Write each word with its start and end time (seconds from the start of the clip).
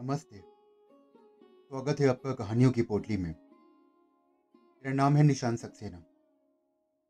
नमस्ते। 0.00 0.36
स्वागत 0.36 2.00
है 2.00 2.06
आपका 2.06 2.32
कहानियों 2.34 2.70
की 2.70 2.82
पोटली 2.82 3.16
में। 3.16 3.34
मेरा 4.54 4.92
नाम 4.92 5.16
है 5.16 5.22
निशान 5.22 5.56
सक्सेना। 5.56 6.02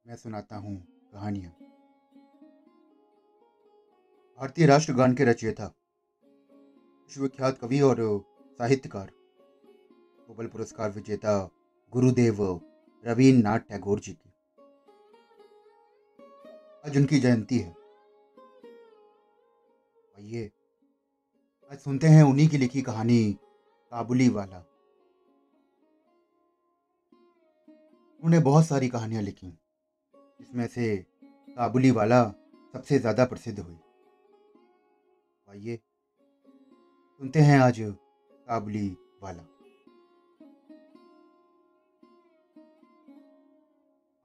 मैं 0.06 0.16
सुनाता 0.16 0.56
हूँ 0.56 0.76
कहानियाँ। 1.12 1.50
भारतीय 4.40 4.66
राष्ट्रगान 4.66 5.14
के 5.14 5.24
रचयिता, 5.24 5.64
विश्वविख्यात 5.64 7.58
कवि 7.58 7.80
और 7.80 7.96
साहित्यकार, 8.58 9.10
नोबल 10.20 10.46
पुरस्कार 10.46 10.90
विजेता 10.90 11.50
गुरुदेव 11.92 12.60
रवीन्द्रनाथ 13.04 13.58
टैगोर 13.58 14.00
जी 14.00 14.12
की। 14.12 14.32
आज 16.86 16.96
उनकी 16.96 17.20
जयंती 17.20 17.58
है। 17.58 17.74
आइए 20.18 20.50
आज 21.70 21.78
सुनते 21.78 22.06
हैं 22.06 22.22
उन्हीं 22.22 22.48
की 22.48 22.58
लिखी 22.58 22.80
कहानी, 22.82 23.32
काबुली 23.92 24.28
वाला। 24.28 24.56
उन्होंने 28.22 28.38
बहुत 28.38 28.66
सारी 28.66 28.88
कहानियाँ 28.88 29.22
लिखी 29.22 29.46
इसमें 30.40 30.66
से 30.66 30.96
काबुली 31.56 31.90
वाला 31.90 32.22
सबसे 32.74 32.98
ज़्यादा 32.98 33.24
प्रसिद्ध 33.24 33.58
हुई। 33.58 33.76
आइए, 35.48 35.76
सुनते 37.20 37.40
हैं 37.40 37.60
आज 37.60 37.78
काबुली 37.80 38.88
वाला। 39.22 39.42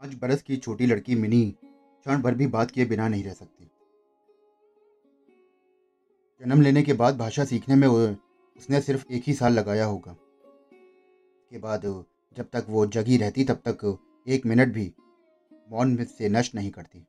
आज 0.01 0.17
बरस 0.21 0.41
की 0.41 0.57
छोटी 0.57 0.85
लड़की 0.85 1.15
मिनी 1.15 1.45
क्षण 1.61 2.21
भर 2.21 2.35
भी 2.35 2.47
बात 2.47 2.71
किए 2.71 2.85
बिना 2.85 3.07
नहीं 3.07 3.23
रह 3.23 3.33
सकती। 3.33 3.69
जन्म 6.45 6.61
लेने 6.61 6.81
के 6.83 6.93
बाद 6.93 7.17
भाषा 7.17 7.43
सीखने 7.45 7.75
में 7.75 7.87
उसने 7.87 8.79
सिर्फ़ 8.81 9.05
एक 9.11 9.23
ही 9.27 9.33
साल 9.33 9.53
लगाया 9.53 9.85
होगा। 9.85 10.11
के 11.51 11.57
बाद 11.59 11.81
जब 12.37 12.49
तक 12.53 12.65
वो 12.69 12.85
जगी 12.87 13.17
रहती, 13.17 13.43
तब 13.43 13.61
तक 13.67 13.97
एक 14.27 14.45
मिनट 14.45 14.73
भी 14.73 14.91
मौन 15.71 15.95
से 16.07 16.29
नष्ट 16.29 16.55
नहीं 16.55 16.69
करती। 16.71 16.99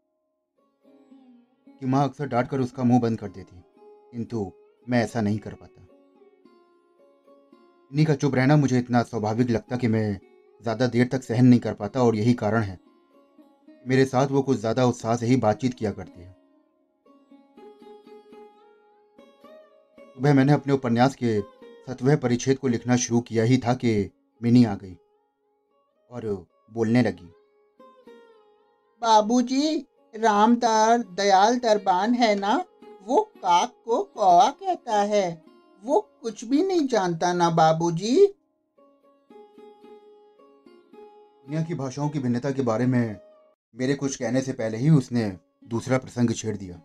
कि 1.80 1.86
माँ 1.86 2.04
अक्सर 2.04 2.26
डांट 2.26 2.48
कर 2.48 2.60
उसका 2.60 2.84
मुँह 2.84 3.00
बंद 3.00 3.18
कर 3.18 3.28
देती, 3.28 3.62
किंतु 4.12 4.50
मैं 4.86 5.02
ऐसा 5.04 5.20
नहीं 5.20 5.38
कर 5.38 5.54
पाता। 5.54 5.86
इन्हीं 7.90 8.06
का 8.06 8.14
चुप 8.14 8.34
रहना 8.34 8.56
मुझे 8.56 8.78
इतना 8.78 9.02
स्वाभाविक 9.02 9.50
लगता 9.50 9.76
कि 9.76 9.88
मैं 9.88 10.18
ज़्यादा 10.62 10.86
देर 10.86 11.08
तक 11.08 11.22
सहन 11.22 11.46
नहीं 11.46 11.60
कर 11.60 11.74
पाता 11.74 12.02
और 12.02 12.16
यही 12.16 12.34
कारण 12.36 12.62
है 12.62 12.78
मेरे 13.88 14.04
साथ 14.06 14.26
वो 14.28 14.42
कुछ 14.42 14.58
ज़्यादा 14.58 14.86
उत्साह 14.86 15.16
से 15.16 15.26
ही 15.26 15.36
बातचीत 15.38 15.74
किया 15.74 15.92
करती 15.92 16.20
है। 16.20 16.35
सुबह 20.16 20.34
मैंने 20.34 20.52
अपने 20.52 20.72
उपन्यास 20.72 21.14
के 21.14 21.40
सतवें 21.88 22.20
परिच्छेद 22.20 22.58
को 22.58 22.68
लिखना 22.68 22.96
शुरू 22.96 23.20
किया 23.20 23.44
ही 23.44 23.58
था 23.58 23.74
कि 23.74 24.10
मिनी 24.42 24.64
आ 24.64 24.74
गई 24.74 24.96
और 26.10 26.46
बोलने 26.72 27.02
लगी। 27.02 27.32
बाबूजी 29.02 29.86
रामदार 30.16 30.98
दयाल 30.98 31.58
दरबान 31.58 32.14
है 32.14 32.34
ना? 32.34 32.64
वो 33.06 33.22
काक 33.22 33.74
को 33.84 34.02
कौवा 34.02 34.50
कहता 34.50 35.00
है। 35.02 35.42
वो 35.84 36.10
कुछ 36.22 36.44
भी 36.44 36.62
नहीं 36.62 36.86
जानता 36.86 37.32
ना 37.32 37.50
बाबूजी। 37.50 38.26
दुनिया 41.42 41.62
की 41.62 41.74
भाषाओं 41.74 42.08
की 42.08 42.18
भिन्नता 42.18 42.50
के 42.50 42.62
बारे 42.62 42.86
में 42.86 43.16
मेरे 43.76 43.94
कुछ 43.94 44.16
कहने 44.16 44.40
से 44.40 44.52
पहले 44.52 44.76
ही 44.76 44.90
उसने 44.90 45.38
दूसरा 45.64 45.98
प्रसंग 45.98 46.30
छेड़ 46.30 46.56
दिया। 46.56 46.76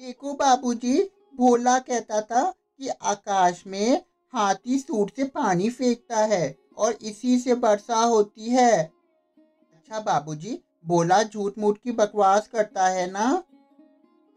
देखो 0.00 0.34
बाबूजी 0.34 1.10
भोला 1.34 1.78
कहता 1.78 2.20
था 2.20 2.42
कि 2.78 2.88
आकाश 2.88 3.62
में 3.66 4.02
हाथी 4.32 4.78
सूट 4.78 5.10
से 5.16 5.24
पानी 5.24 5.70
फेंकता 5.70 6.24
है 6.26 6.56
और 6.76 6.92
इसी 7.02 7.38
से 7.38 7.52
वर्षा 7.54 7.96
होती 7.96 8.48
है। 8.48 8.82
अच्छा 8.82 10.00
बाबूजी, 10.00 10.58
भोला 10.86 11.22
झूठ 11.22 11.58
मूठ 11.58 11.78
की 11.78 11.92
बकवास 11.92 12.48
करता 12.48 12.86
है 12.88 13.10
ना? 13.10 13.42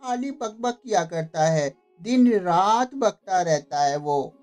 खाली 0.01 0.31
बकबक 0.31 0.79
किया 0.83 1.03
करता 1.05 1.47
है 1.47 1.69
दिन 2.01 2.31
रात 2.39 2.93
बकता 2.95 3.41
रहता 3.41 3.83
है 3.83 3.97
वो। 3.97 4.33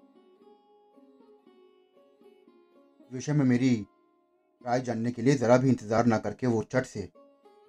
विषय 3.12 3.32
में 3.32 3.44
मेरी 3.44 3.74
राय 4.64 4.80
जानने 4.80 5.10
के 5.10 5.22
लिए 5.22 5.34
जरा 5.34 5.56
भी 5.56 5.68
इंतज़ार 5.68 6.06
ना 6.06 6.18
करके 6.18 6.46
वो 6.46 6.62
चट 6.72 6.86
से 6.86 7.08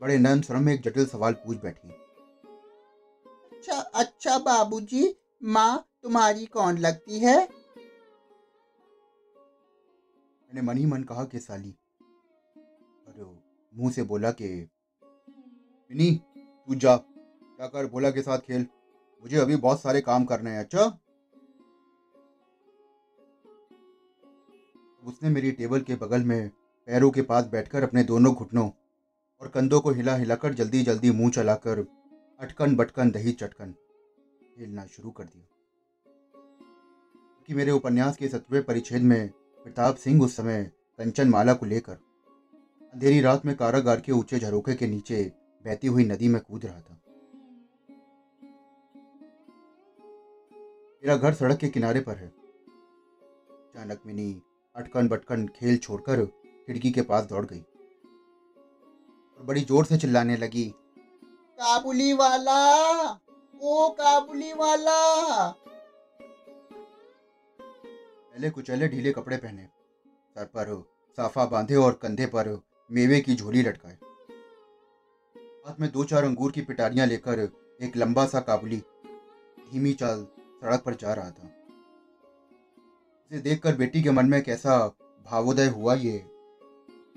बड़े 0.01 0.17
नरम 0.17 0.41
स्वर 0.41 0.57
में 0.57 0.73
एक 0.73 0.81
जटिल 0.81 1.05
सवाल 1.05 1.33
पूछ 1.35 1.57
बैठी। 1.57 2.02
अच्छा 3.63 3.79
अच्छा 3.79 4.37
बाबूजी, 4.37 5.15
माँ 5.43 5.87
तुम्हारी 6.03 6.45
कौन 6.45 6.77
लगती 6.77 7.19
है? 7.19 7.37
मैंने 10.41 10.61
मन 10.61 10.77
ही 10.77 10.85
मन 10.85 11.03
कहा 11.03 11.23
कि 11.23 11.39
साली। 11.39 11.75
और 13.07 13.43
मुँह 13.75 13.91
से 13.91 14.03
बोला 14.03 14.31
कि, 14.31 14.69
मिनी, 15.91 16.11
तू 16.37 16.75
जा, 16.75 16.95
जाकर 17.43 17.85
बोला 17.85 18.11
के 18.11 18.21
साथ 18.21 18.39
खेल। 18.39 18.67
मुझे 19.23 19.37
अभी 19.37 19.55
बहुत 19.55 19.81
सारे 19.81 20.01
काम 20.01 20.25
करने 20.25 20.49
हैं 20.49 20.59
अच्छा? 20.59 20.99
उसने 25.03 25.29
मेरी 25.29 25.51
टेबल 25.51 25.81
के 25.81 25.95
बगल 25.95 26.23
में 26.23 26.49
पैरों 26.85 27.11
के 27.11 27.21
पास 27.21 27.45
बैठकर 27.45 27.83
अपने 27.83 28.03
दोनों 28.03 28.33
घुटनों 28.33 28.69
और 29.41 29.47
कंधों 29.47 29.81
को 29.81 29.91
हिला 29.91 30.15
हिलाकर 30.15 30.53
जल्दी 30.53 30.83
जल्दी 30.83 31.11
मुँह 31.11 31.31
चलाकर 31.31 32.02
अटकन 32.43 32.75
बटकन, 32.75 33.11
दही 33.11 33.31
चटकन 33.31 33.71
खेलना 34.57 34.85
शुरू 34.85 35.11
कर 35.11 35.23
दिया। 35.23 35.47
कि 37.47 37.53
मेरे 37.53 37.71
उपन्यास 37.71 38.17
के 38.17 38.27
सत्रहवें 38.27 38.63
परिच्छेद 38.63 39.01
में 39.01 39.29
प्रताप 39.65 39.95
सिंह 39.95 40.23
उस 40.23 40.35
समय 40.35 40.63
कंचन 40.97 41.29
माला 41.29 41.53
को 41.53 41.65
लेकर 41.65 41.93
अंधेरी 42.93 43.21
रात 43.21 43.45
में 43.45 43.55
कारागार 43.55 44.01
के 44.01 44.11
ऊँचे 44.11 44.39
झरोखे 44.39 44.75
के 44.75 44.87
नीचे 44.87 45.23
बहती 45.65 45.87
हुई 45.87 46.05
नदी 46.05 46.27
में 46.27 46.41
कूद 46.41 46.65
रहा 46.65 46.79
था। 46.79 46.99
मेरा 51.03 51.17
घर 51.17 51.33
सड़क 51.33 51.57
के 51.57 51.69
किनारे 51.69 51.99
पर 51.99 52.15
है। 52.15 52.27
अचानक 52.27 54.01
मिनी 54.05 54.41
अटकन, 54.75 55.07
बटकन 55.07 55.47
खेल 55.47 55.77
छोड़कर 55.77 56.25
खिड़की 56.67 56.91
के 56.91 57.01
पास 57.01 57.25
दौड़ 57.25 57.45
गई 57.45 57.61
और 59.39 59.45
बड़ी 59.45 59.61
ज़ोर 59.61 59.85
से 59.85 59.97
चिल्लाने 59.97 60.37
लगी 60.37 60.73
काबुली 61.59 62.13
वाला, 62.13 62.59
ओ 63.61 63.89
काबुली 63.89 64.51
वाला। 64.53 64.97
पहले 67.59 68.49
कुचले 68.49 68.87
ढीले 68.87 69.11
कपड़े 69.11 69.37
पहने। 69.37 69.63
सर 70.35 70.45
पर 70.45 70.71
साफा 71.17 71.45
बांधे 71.45 71.75
और 71.75 71.93
कंधे 71.93 72.25
पर 72.25 72.49
मेवे 72.89 73.19
की 73.21 73.35
झोली 73.35 73.61
लटकाए। 73.61 73.97
हाथ 75.65 75.79
में 75.79 75.91
दो 75.91 76.03
चार 76.03 76.23
अंगूर 76.23 76.51
की 76.51 76.61
पिटारियाँ 76.61 77.07
लेकर 77.07 77.39
एक 77.79 77.97
लंबा 77.97 78.25
सा 78.25 78.39
काबुली, 78.39 78.77
धीमी 79.71 79.93
चाल 79.93 80.23
सड़क 80.61 80.83
पर 80.85 80.95
जा 80.95 81.13
रहा 81.13 81.29
था। 81.29 81.49
इसे 83.31 83.39
देखकर 83.39 83.75
बेटी 83.75 84.01
के 84.03 84.11
मन 84.11 84.25
में 84.25 84.41
कैसा 84.43 84.77
भावोदय 85.25 85.67
हुआ 85.67 85.93
ये 85.95 86.17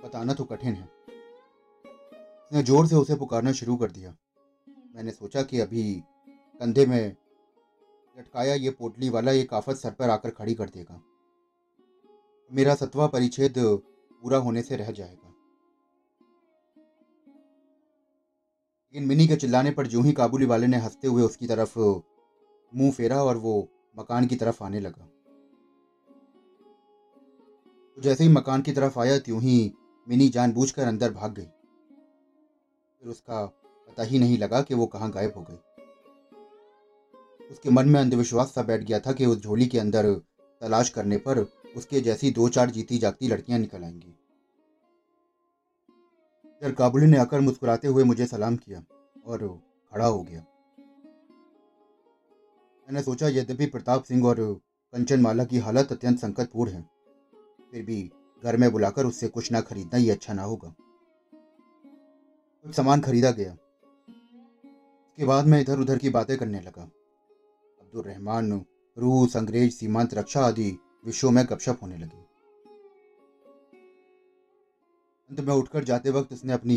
बताना 0.04 0.34
तो 0.34 0.44
कठिन 0.44 0.74
है। 0.74 0.88
उसने 2.46 2.62
ज़ोर 2.62 2.86
से 2.86 2.96
उसे 2.96 3.14
पुकारना 3.16 3.52
शुरू 3.52 3.76
कर 3.76 3.90
दिया। 3.90 4.14
मैंने 4.96 5.10
सोचा 5.10 5.42
कि 5.42 5.60
अभी 5.60 6.02
कंधे 6.60 6.86
में 6.86 7.16
लटकाया 8.18 8.54
ये 8.54 8.70
पोटली 8.70 9.08
वाला 9.08 9.32
एक 9.32 9.54
आफत 9.54 9.76
सर 9.76 9.90
पर 9.90 10.10
आकर 10.10 10.30
खड़ी 10.30 10.54
कर 10.54 10.68
देगा। 10.68 11.02
मेरा 12.52 12.74
सतवा 12.74 13.06
परिच्छेद 13.06 13.54
पूरा 14.22 14.38
होने 14.38 14.62
से 14.62 14.76
रह 14.76 14.90
जाएगा। 14.90 15.28
लेकिन 18.94 19.08
मिनी 19.08 19.26
के 19.26 19.36
चिल्लाने 19.36 19.70
पर 19.70 19.86
जो 19.86 20.02
ही 20.02 20.12
काबुली 20.12 20.46
वाले 20.46 20.66
ने 20.66 20.76
हँसते 20.76 21.08
हुए 21.08 21.22
उसकी 21.22 21.46
तरफ़ 21.46 21.78
मुँह 22.74 22.90
फेरा 22.90 23.22
और 23.22 23.36
वो 23.36 23.68
मकान 23.98 24.26
की 24.26 24.36
तरफ़ 24.36 24.64
आने 24.64 24.80
लगा। 24.80 25.04
तो 27.96 28.02
जैसे 28.02 28.24
ही 28.24 28.30
मकान 28.30 28.62
की 28.62 28.72
तरफ़ 28.72 28.98
आया, 28.98 29.18
त्यों 29.18 29.42
ही 29.42 29.72
मिनी 30.08 30.28
जानबूझकर 30.28 30.82
अंदर 30.82 31.12
भाग 31.12 31.34
गई। 31.34 31.46
फिर 33.00 33.08
उसका 33.08 33.62
पता 33.96 34.04
ही 34.04 34.18
नहीं 34.18 34.38
लगा 34.38 34.60
कि 34.62 34.74
वो 34.74 34.86
कहाँ 34.86 35.10
गायब 35.10 35.32
हो 35.36 35.42
गई। 35.42 35.56
उसके 37.50 37.70
मन 37.70 37.88
में 37.88 38.00
अंधविश्वास 38.00 38.52
सा 38.54 38.62
बैठ 38.62 38.80
गया 38.80 38.98
था 39.00 39.12
कि 39.12 39.26
उस 39.26 39.42
झोली 39.42 39.66
के 39.66 39.78
अंदर 39.78 40.12
तलाश 40.62 40.88
करने 40.88 41.16
पर 41.16 41.38
उसके 41.76 42.00
जैसी 42.00 42.30
दो 42.30 42.48
चार 42.48 42.70
जीती 42.70 42.98
जागती 42.98 43.28
लड़कियाँ 43.28 43.58
निकल 43.58 43.84
आएँगी। 43.84 44.14
इधर 46.62 46.72
काबुली 46.72 47.06
ने 47.06 47.16
आकर 47.16 47.40
मुस्कुराते 47.40 47.88
हुए 47.88 48.04
मुझे 48.04 48.26
सलाम 48.26 48.56
किया 48.56 48.82
और 49.26 49.48
खड़ा 49.92 50.06
हो 50.06 50.22
गया। 50.22 50.40
मैंने 52.88 53.02
सोचा, 53.02 53.28
यद्यपि 53.28 53.66
प्रताप 53.66 54.02
सिंह 54.02 54.26
और 54.26 54.60
कंचन 54.92 55.20
माला 55.20 55.44
की 55.44 55.58
हालत 55.58 55.92
अत्यंत 55.92 56.18
संकटपूर्ण 56.18 56.70
है, 56.70 56.88
फिर 57.70 57.84
भी 57.84 58.10
घर 58.42 58.56
में 58.56 58.70
बुलाकर 58.72 59.06
उससे 59.06 59.28
कुछ 59.28 59.52
ना 59.52 59.60
खरीदना 59.60 59.96
ही 59.96 60.10
अच्छा 60.10 60.32
ना 60.32 60.42
होगा। 60.42 60.74
कुछ 62.64 62.74
सामान 62.74 63.00
खरीदा 63.00 63.30
गया। 63.30 63.56
उसके 65.18 65.26
बाद 65.26 65.46
मैं 65.46 65.60
इधर 65.60 65.78
उधर 65.78 65.98
की 65.98 66.10
बातें 66.10 66.36
करने 66.38 66.58
लगा। 66.60 66.82
अब्दुल 66.82 68.02
रहमान 68.02 68.50
रूस, 68.96 69.36
अंग्रेज़, 69.36 69.72
सीमांत 69.74 70.14
रक्षा 70.14 70.40
आदि 70.40 70.68
विषयों 71.06 71.30
में 71.30 71.44
गपशप 71.44 71.78
होने 71.82 71.96
लगी। 71.98 72.18
अंत 75.30 75.40
में 75.40 75.54
उठकर 75.54 75.84
जाते 75.84 76.10
वक्त 76.10 76.32
उसने 76.32 76.52
अपनी 76.52 76.76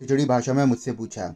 खिचड़ी 0.00 0.24
भाषा 0.24 0.52
में 0.52 0.64
मुझसे 0.64 0.92
पूछा, 0.92 1.26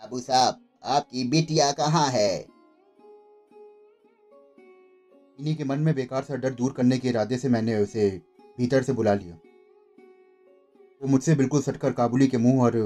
अबू 0.00 0.20
साहब, 0.20 0.60
आपकी 0.84 1.24
बिटिया 1.28 1.72
कहाँ 1.72 2.08
है? 2.10 2.38
इन्हीं 5.38 5.56
के 5.56 5.64
मन 5.64 5.78
में 5.78 5.94
बेकार 5.94 6.22
सा 6.22 6.36
डर 6.36 6.54
दूर 6.54 6.72
करने 6.72 6.98
के 6.98 7.08
इरादे 7.08 7.38
से 7.38 7.48
मैंने 7.48 7.82
उसे 7.82 8.08
भीतर 8.58 8.82
से 8.82 8.92
बुला 8.92 9.14
लिया। 9.14 9.34
वो 11.02 11.08
मुझसे 11.08 11.34
बिल्कुल 11.34 11.60
सटकर 11.62 11.92
काबुली 11.92 12.26
के 12.28 12.38
मुँह 12.38 12.64
और 12.64 12.76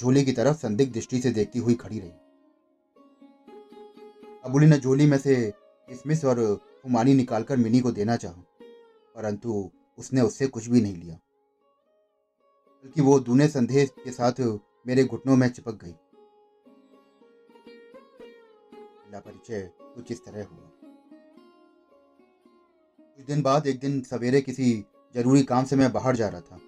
झोली 0.00 0.24
की 0.24 0.32
तरफ़ 0.32 0.56
संदिग्ध 0.56 0.92
दृष्टि 0.92 1.20
से 1.20 1.30
देखती 1.30 1.58
हुई 1.58 1.74
खड़ी 1.74 1.98
रही। 1.98 2.10
काबुली 4.44 4.66
ने 4.66 4.78
झोली 4.78 5.06
में 5.06 5.18
से 5.18 5.34
किसमिस 5.88 6.24
और 6.24 6.44
खुमानी 6.82 7.14
निकालकर 7.14 7.56
मिनी 7.56 7.80
को 7.80 7.90
देना 7.90 8.16
चाहा, 8.16 8.42
परंतु 9.16 9.70
उसने 9.98 10.20
उससे 10.20 10.46
कुछ 10.46 10.66
भी 10.66 10.80
नहीं 10.80 10.96
लिया। 10.96 11.18
बल्कि 12.84 13.00
वो 13.00 13.18
दूने 13.20 13.48
संदेह 13.48 13.86
के 14.04 14.10
साथ 14.10 14.40
मेरे 14.86 15.04
घुटनों 15.04 15.36
में 15.36 15.48
चिपक 15.48 15.84
गई। 15.84 15.94
परिचय 19.16 19.70
कुछ 19.80 20.10
इस 20.12 20.24
तरह 20.24 20.44
हुआ। 20.44 20.70
कुछ 23.00 23.24
दिन 23.26 23.42
बाद 23.42 23.66
एक 23.66 23.78
दिन 23.80 24.00
सवेरे 24.02 24.40
किसी 24.40 24.84
ज़रूरी 25.14 25.42
काम 25.42 25.64
से 25.64 25.76
मैं 25.76 25.92
बाहर 25.92 26.16
जा 26.16 26.28
रहा 26.28 26.40
था। 26.40 26.60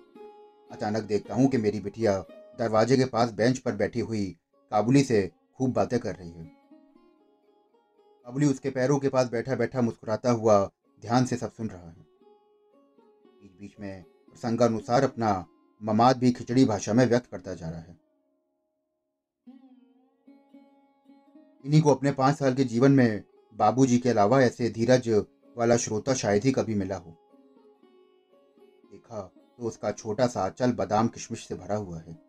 अचानक 0.70 1.02
देखता 1.02 1.34
हूँ 1.34 1.48
कि 1.48 1.58
मेरी 1.58 1.80
बिटिया 1.80 2.24
दरवाजे 2.58 2.96
के 2.96 3.04
पास 3.04 3.32
बेंच 3.32 3.58
पर 3.58 3.76
बैठी 3.76 4.00
हुई 4.00 4.26
काबुली 4.72 5.02
से 5.02 5.30
खूब 5.58 5.72
बातें 5.72 5.98
कर 5.98 6.14
रही 6.14 6.30
है। 6.30 6.44
काबुली 8.26 8.46
उसके 8.46 8.70
पैरों 8.70 8.98
के 8.98 9.08
पास 9.08 9.30
बैठा 9.30 9.54
बैठा 9.54 9.80
मुस्कुराता 9.80 10.30
हुआ 10.30 10.64
ध्यान 11.02 11.24
से 11.24 11.36
सब 11.36 11.52
सुन 11.52 11.68
रहा 11.68 11.88
है। 11.88 12.06
बीच 13.40 13.60
बीच 13.60 13.74
में 13.80 14.02
प्रसंगानुसार 14.02 15.04
अपना 15.04 15.46
ममाद 15.82 16.18
भी 16.18 16.32
खिचड़ी 16.32 16.64
भाषा 16.64 16.92
में 16.92 17.06
व्यक्त 17.06 17.26
करता 17.26 17.54
जा 17.54 17.68
रहा 17.70 17.80
है। 17.80 17.96
इन्हीं 21.64 21.82
को 21.82 21.94
अपने 21.94 22.12
पाँच 22.12 22.36
साल 22.36 22.54
के 22.54 22.64
जीवन 22.64 22.92
में 22.92 23.24
बाबूजी 23.54 23.98
के 23.98 24.08
अलावा 24.08 24.40
ऐसे 24.42 24.70
धीरज 24.70 25.08
वाला 25.56 25.76
श्रोता 25.76 26.14
शायद 26.14 26.44
ही 26.44 26.52
कभी 26.52 26.74
मिला 26.74 26.96
हो। 26.96 27.10
देखा 28.92 29.20
तो 29.58 29.66
उसका 29.66 29.90
छोटा 29.92 30.26
सा 30.26 30.48
चल 30.48 30.72
बादाम 30.72 31.08
किशमिश 31.08 31.46
से 31.48 31.54
भरा 31.54 31.76
हुआ 31.76 32.00
है। 32.00 32.27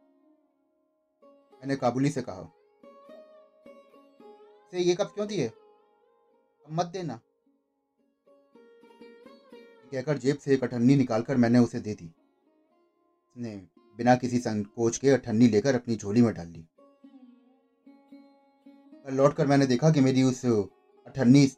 मैंने 1.59 1.75
काबुली 1.75 2.09
से 2.09 2.21
कहा। 2.21 2.44
से 4.71 4.79
ये 4.79 4.95
कब 4.95 5.06
क्यों 5.06 5.27
दिए? 5.27 5.47
अब 5.47 6.71
मत 6.71 6.85
देना। 6.85 7.19
कहकर 9.91 10.17
जेब 10.17 10.38
से 10.38 10.53
एक 10.53 10.63
अठन्नी 10.63 10.95
निकालकर 10.95 11.38
मैंने 11.38 11.59
उसे 11.59 11.79
दे 11.79 11.94
दी। 11.94 12.06
उसने 12.06 13.67
बिना 13.97 14.15
किसी 14.15 14.39
संकोच 14.39 14.97
के 14.97 15.09
अठन्नी 15.09 15.47
लेकर 15.47 15.75
अपनी 15.75 15.95
झोली 15.95 16.21
में 16.21 16.33
डाल 16.33 16.47
ली। 16.47 16.65
लौट 19.09 19.33
कर 19.33 19.47
मैंने 19.47 19.65
देखा 19.65 19.91
कि 19.91 20.01
मेरी 20.01 20.23
उस 20.23 20.45
अठन्नी 21.07 21.51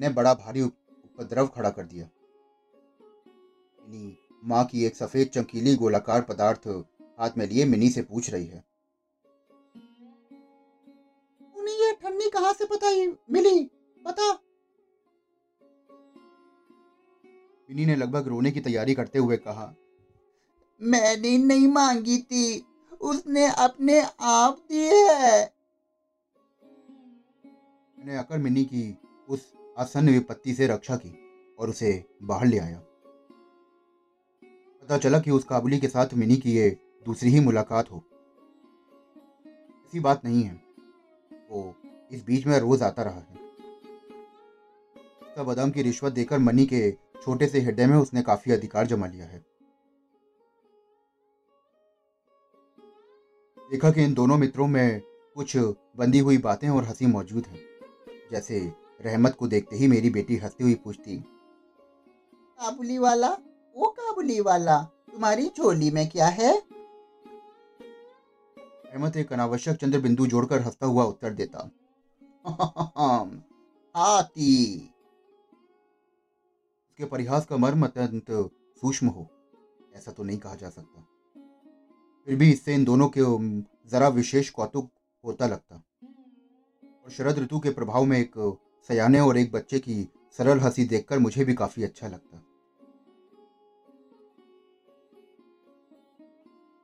ने 0.00 0.08
बड़ा 0.08 0.34
भारी 0.34 0.62
उपद्रव 0.62 1.46
खड़ा 1.46 1.70
कर 1.70 1.86
दिया। 1.86 2.08
माँ 4.44 4.64
की 4.64 4.84
एक 4.84 4.96
सफ़ेद 4.96 5.28
चमकीली 5.28 5.76
गोलाकार 5.76 6.22
पदार्थ 6.22 6.68
हाथ 7.20 7.30
में 7.38 7.46
लिए 7.46 7.64
मिनी 7.64 7.90
से 7.90 8.02
पूछ 8.02 8.30
रही 8.30 8.46
है। 8.46 8.67
ये 12.28 12.32
ठन्नी 12.32 12.44
कहाँ 12.44 12.52
से 12.52 12.64
पता 12.64 12.86
मिली? 13.32 13.70
पता? 14.06 14.32
मिनी 17.70 17.86
ने 17.86 17.96
लगभग 17.96 18.28
रोने 18.28 18.50
की 18.50 18.60
तैयारी 18.60 18.94
करते 18.94 19.18
हुए 19.18 19.36
कहा, 19.36 19.74
मैंने 20.82 21.38
नहीं 21.38 21.68
मांगी 21.68 22.18
थी, 22.18 22.66
उसने 23.00 23.46
अपने 23.46 24.06
आप 24.20 24.58
दी 24.68 24.86
है। 24.86 25.54
मैंने 27.98 28.16
आकर 28.16 28.38
मिनी 28.38 28.64
की 28.64 28.98
उस 29.28 29.52
आसन्न 29.78 30.08
विपत्ति 30.08 30.54
से 30.54 30.66
रक्षा 30.66 30.96
की 30.96 31.18
और 31.58 31.70
उसे 31.70 32.04
बाहर 32.22 32.46
ले 32.46 32.58
आया। 32.58 32.78
पता 34.82 34.98
चला 34.98 35.20
कि 35.20 35.30
उस 35.30 35.44
काबुली 35.44 35.78
के 35.78 35.88
साथ 35.88 36.06
मिनी 36.14 36.36
की 36.36 36.52
ये 36.52 36.78
दूसरी 37.04 37.30
ही 37.30 37.40
मुलाकात 37.40 37.90
हो। 37.92 38.04
ऐसी 39.86 40.00
बात 40.00 40.24
नहीं 40.24 40.42
है। 40.42 40.68
वो 41.50 41.74
इस 42.10 42.24
बीच 42.24 42.46
में 42.46 42.58
रोज 42.58 42.82
आता 42.82 43.02
रहा 43.02 43.20
है। 43.20 43.46
बादाम 45.44 45.70
की 45.70 45.82
रिश्वत 45.82 46.12
देकर 46.12 46.38
मनी 46.38 46.64
के 46.66 46.90
छोटे 47.22 47.46
से 47.48 47.60
हृदय 47.60 47.86
में 47.86 47.96
उसने 47.96 48.22
काफ़ी 48.22 48.52
अधिकार 48.52 48.86
जमा 48.86 49.06
लिया 49.06 49.26
है। 49.26 49.38
देखा 53.70 53.90
कि 53.90 54.04
इन 54.04 54.14
दोनों 54.14 54.38
मित्रों 54.38 54.66
में 54.66 55.00
कुछ 55.36 55.56
बंदी 55.96 56.18
हुई 56.18 56.38
बातें 56.38 56.68
और 56.68 56.84
हँसी 56.84 57.06
मौजूद 57.06 57.46
है। 57.46 57.58
जैसे 58.32 58.60
रहमत 59.00 59.36
को 59.38 59.46
देखते 59.46 59.76
ही 59.76 59.88
मेरी 59.88 60.10
बेटी 60.10 60.36
हंसती 60.36 60.64
हुई 60.64 60.74
पूछती, 60.74 61.16
काबुली 62.58 62.98
वाला? 62.98 63.28
वो 63.76 63.88
काबुली 63.90 64.40
वाला, 64.40 64.82
तुम्हारी 65.12 65.50
झोली 65.58 65.90
में 65.90 66.08
क्या 66.08 66.26
है? 66.26 66.52
रहमत 68.86 69.16
एक 69.16 69.32
अनावश्यक 69.32 69.76
चंद्र 69.76 69.98
बिंदु 70.00 70.26
जोड़कर 70.26 70.62
हंसता 70.62 70.86
हुआ 70.86 71.04
उत्तर 71.04 71.32
देता 71.32 71.70
हाथी। 72.46 74.76
उसके 76.88 77.04
परिहास 77.04 77.46
का 77.46 77.56
मर्म 77.56 77.86
अत्यंत 77.86 78.50
सूक्ष्म 78.80 79.08
हो। 79.08 79.30
ऐसा 79.94 80.12
तो 80.12 80.24
नहीं 80.24 80.38
कहा 80.38 80.54
जा 80.54 80.70
सकता। 80.70 81.06
फिर 82.26 82.36
भी 82.36 82.52
इससे 82.52 82.74
इन 82.74 82.84
दोनों 82.84 83.10
के 83.18 83.20
जरा 83.90 84.08
विशेष 84.08 84.50
कौतुक 84.50 84.90
होता 85.24 85.46
लगता। 85.46 85.82
और 87.04 87.10
शरद 87.10 87.38
ऋतु 87.38 87.60
के 87.60 87.70
प्रभाव 87.70 88.04
में 88.04 88.18
एक 88.18 88.58
सयाने 88.88 89.20
और 89.20 89.38
एक 89.38 89.52
बच्चे 89.52 89.78
की 89.78 90.08
सरल 90.32 90.60
हँसी 90.60 90.84
देखकर 90.84 91.18
मुझे 91.18 91.44
भी 91.44 91.54
काफ़ी 91.54 91.84
अच्छा 91.84 92.08
लगता। 92.08 92.42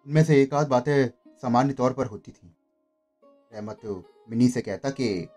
उनमें 0.07 0.25
से 0.25 0.43
एक 0.43 0.55
आध 0.55 0.69
बातें 0.69 1.11
सामान्य 1.37 1.73
तौर 1.73 1.93
पर 1.93 2.07
होती 2.07 2.33
थी। 2.33 2.57
रहमत 3.53 4.07
मिनी 4.31 4.49
से 4.49 4.61
कहता 4.61 4.91
कि 4.91 5.29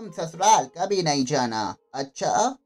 तुम 0.00 0.10
ससुराल 0.10 0.64
कभी 0.78 1.02
नहीं 1.02 1.24
जाना 1.24 1.76
अच्छा? 1.94 2.58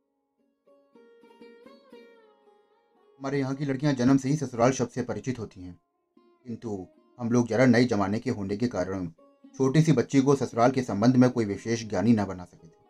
हमारे 3.19 3.39
यहाँ 3.39 3.55
की 3.55 3.65
लड़कियाँ 3.65 3.93
जन्म 3.93 4.17
से 4.17 4.29
ही 4.29 4.37
ससुराल 4.37 4.73
शब्द 4.73 4.89
से 4.89 5.03
परिचित 5.03 5.39
होती 5.39 5.63
हैं। 5.63 5.81
किंतु 6.19 6.87
हम 7.19 7.31
लोग 7.31 7.49
जरा 7.49 7.67
नए 7.67 7.85
जमाने 7.85 8.19
के 8.19 8.31
होने 8.31 8.57
के 8.57 8.69
कारण 8.69 9.09
छोटी 9.57 9.83
सी 9.83 9.93
बच्ची 9.93 10.21
को 10.21 10.37
ससुराल 10.37 10.71
के 10.71 10.83
संबंध 10.83 11.17
में 11.17 11.31
कोई 11.31 11.45
विशेष 11.45 11.85
ज्ञानी 11.89 12.13
न 12.13 12.25
बना 12.25 12.45
सके 12.45 12.67
थे। 12.67 12.83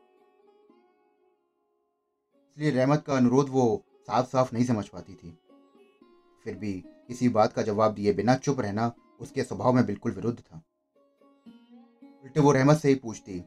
इसलिए 2.48 2.70
रहमत 2.70 3.04
का 3.06 3.16
अनुरोध 3.16 3.48
वो 3.48 3.84
साफ़ 4.00 4.28
साफ़ 4.28 4.54
नहीं 4.54 4.64
समझ 4.64 4.88
पाती 4.88 5.14
थी। 5.14 5.38
फिर 6.44 6.54
भी 6.54 6.72
किसी 7.08 7.28
बात 7.28 7.52
का 7.52 7.62
जवाब 7.62 7.94
दिए 7.94 8.12
बिना 8.12 8.34
चुप 8.36 8.60
रहना 8.60 8.92
उसके 9.20 9.44
स्वभाव 9.44 9.72
में 9.72 9.86
बिल्कुल 9.86 10.12
विरुद्ध 10.12 10.38
था। 10.38 10.62
उल्टे 12.24 12.40
वो 12.40 12.52
रहमत 12.52 12.76
से 12.76 12.88
ही 12.88 12.94
पूछती 12.94 13.44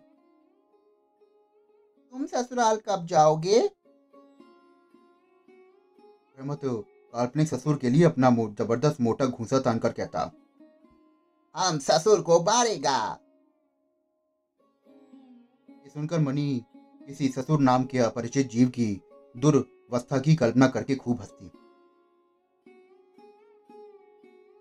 तुम 2.14 2.26
ससुराल 2.26 2.78
कब 2.88 3.06
जाओगे? 3.06 3.60
रहमत 6.38 6.62
काल्पनिक 6.64 7.48
ससुर 7.48 7.78
के 7.78 7.90
लिए 7.90 8.04
अपना 8.04 8.30
ज़बरदस्त 8.32 9.02
मोटा 9.02 9.26
घूसा 9.26 9.60
तान 9.60 9.80
कर 9.80 9.92
कहता। 9.92 10.32
हम 11.56 11.78
ससुर 11.80 12.22
को 12.22 12.40
मारेगा 12.44 12.98
ये 15.70 15.90
सुनकर 15.90 16.20
मनी 16.20 16.66
किसी 17.08 17.28
ससुर 17.28 17.60
नाम 17.60 17.84
के 17.84 18.00
अपरिचित 18.00 18.50
जीव 18.50 18.70
की 18.70 18.90
दुर्वस्था 19.36 20.20
की 20.20 20.36
कल्पना 20.36 20.68
करके 20.68 20.96
खूब 20.96 21.20
हंसती। 21.20 21.52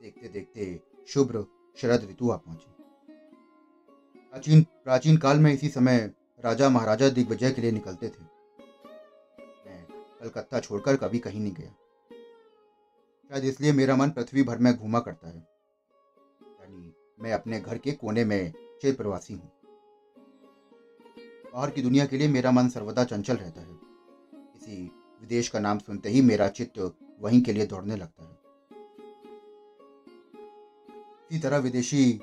देखते 0.03 0.29
देखते 0.29 0.81
शुभ्र 1.09 1.45
शरद 1.79 2.07
ऋतु 2.11 2.31
आ 2.31 2.37
पहुँची। 2.37 2.73
प्राचीन 4.33 4.63
प्राचीन 4.85 5.17
काल 5.17 5.39
में 5.39 5.53
इसी 5.53 5.69
समय 5.69 6.11
राजा 6.45 6.69
महाराजा 6.69 7.09
दिग्विजय 7.09 7.51
के 7.51 7.63
लिए 7.63 7.71
निकलते 7.71 8.09
थे। 8.09 8.23
मैं 9.67 9.87
कलकत्ता 10.21 10.61
छोड़कर 10.61 10.97
कभी 10.97 11.19
कहीं 11.19 11.41
नहीं 11.41 11.53
गया। 11.53 11.71
शायद 13.31 13.45
इसलिए 13.45 13.73
मेरा 13.73 13.97
मन 13.97 14.11
पृथ्वी 14.11 14.43
भर 14.43 14.59
में 14.59 14.77
घूमा 14.77 15.01
करता 15.01 15.29
है। 15.29 15.49
यानी 16.41 16.95
मैं 17.21 17.33
अपने 17.33 17.61
घर 17.61 17.79
के 17.79 17.93
कोने 17.93 18.25
में 18.25 18.53
चिर 18.83 18.95
प्रवासी 18.95 19.35
हूँ। 19.35 19.53
बाहर 21.55 21.71
की 21.71 21.83
दुनिया 21.83 22.07
के 22.07 22.19
लिए 22.19 22.29
मेरा 22.29 22.51
मन 22.51 22.69
सर्वदा 22.69 23.05
चंचल 23.05 23.37
रहता 23.37 23.61
है। 23.61 23.79
किसी 24.33 24.93
विदेश 25.21 25.49
का 25.49 25.61
नाम 25.61 25.79
सुनते 25.79 26.09
ही 26.09 26.23
मेरा 26.23 26.49
चित्त 26.49 26.99
वहीं 27.21 27.43
के 27.43 27.53
लिए 27.53 27.67
दौड़ने 27.67 27.97
लगता 27.97 28.25
है। 28.25 28.35
इसी 31.31 31.39
तरह 31.39 31.57
विदेशी 31.57 32.21